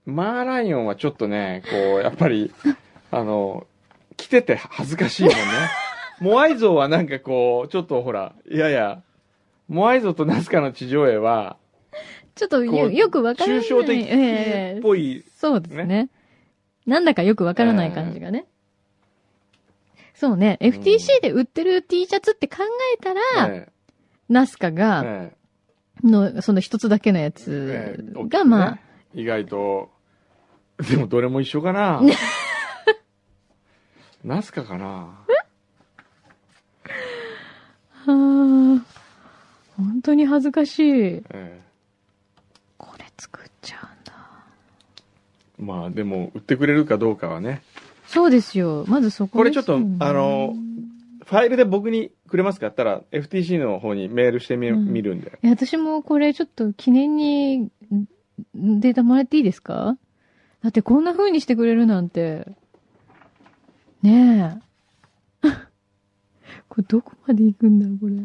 [0.05, 2.53] マーライオンはちょっとね、こう、やっぱり、
[3.11, 3.67] あの、
[4.15, 5.37] 着てて恥ずかしいもんね。
[6.21, 9.01] モアイ像はなんかこう、ちょっとほら、いやいや、
[9.67, 11.57] モアイ像とナスカの地上絵は、
[12.37, 13.59] ちょっとこよくわからない。
[13.59, 16.09] 抽象的ええっぽい、そうですね。
[16.85, 18.45] なんだかよくわからない感じがね。
[20.13, 20.57] そうね。
[20.61, 22.57] FTC で売ってる T シャツって考
[22.95, 23.69] えたら、え
[24.29, 25.33] ナスカが、え
[26.03, 28.81] の、その一つだけのやえつえが、まあ、ね
[29.13, 29.89] 意外と、
[30.89, 32.01] でもどれも一緒かな。
[34.23, 34.85] ナスカかな。
[34.85, 35.15] は
[38.07, 38.11] あ、
[39.75, 41.23] 本当に恥ずかしい。
[41.29, 41.61] え
[43.19, 44.13] 作っちゃうんだ。
[45.59, 47.61] まあでも、売ってくれるかどうかはね。
[48.05, 48.85] そうですよ。
[48.87, 50.55] まずそここれちょっとあの
[51.25, 55.37] ファイルで僕にくれますかったら、FTC の方にメールしてみ,、うん見るんで。
[55.43, 57.69] え私もこれちょっと記念にん
[58.55, 59.97] データもらっていいですか？
[60.63, 62.47] だってこんな風にしてくれるなんて。
[64.03, 64.61] ね
[65.43, 65.47] え。
[66.69, 68.15] これどこまで行くんだこれ。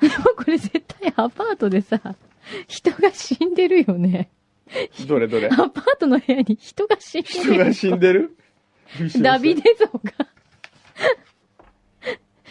[0.36, 2.00] これ絶対アパートでさ、
[2.68, 4.30] 人が死んでるよね。
[5.06, 5.48] どれどれ？
[5.48, 7.54] アパートの部屋に人が死んでるよ。
[7.54, 8.36] 人が死んでる？
[9.22, 9.92] ダビデ像が。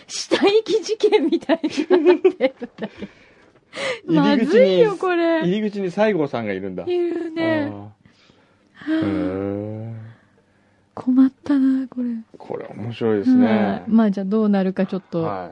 [0.07, 2.47] 死体遺棄事件みたいになってるんだ
[2.87, 3.05] け
[4.07, 4.13] ど。
[4.13, 5.41] まずいよ、に、これ。
[5.43, 6.85] 入り口に西郷さんがいるんだ。
[6.85, 7.71] いるね。
[10.93, 12.09] 困ったな、これ。
[12.37, 13.75] これ面白いですねは。
[13.77, 15.23] いまあじゃあどうなるかちょっと。
[15.23, 15.51] は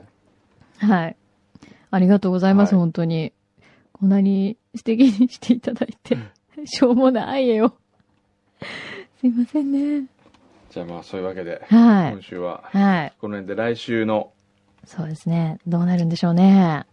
[0.78, 1.16] はい。
[1.62, 1.66] い。
[1.90, 3.32] ありがとうございます、はい本当に。
[3.98, 6.18] こんなに素敵にしていただいて。
[6.66, 7.72] しょうもない絵を。
[9.20, 10.06] すいませんね。
[10.70, 12.22] じゃあまあそういうわけで、はい今。
[12.22, 13.12] 週ははい。
[13.18, 14.32] この辺で来週の
[14.84, 15.58] そうですね。
[15.66, 16.84] どうなるんでしょうね。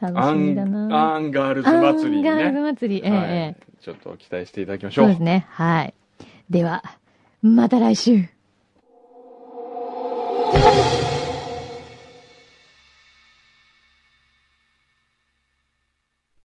[0.00, 1.14] 楽アしみンだな。
[1.14, 3.02] アンガールズ祭りにアンガールズね、祭り。
[3.04, 5.22] ええはいええちょっと期待していただきましょうそうです。
[5.22, 5.46] ね。
[5.48, 5.94] はい。
[6.50, 6.82] では、
[7.42, 8.24] また来週。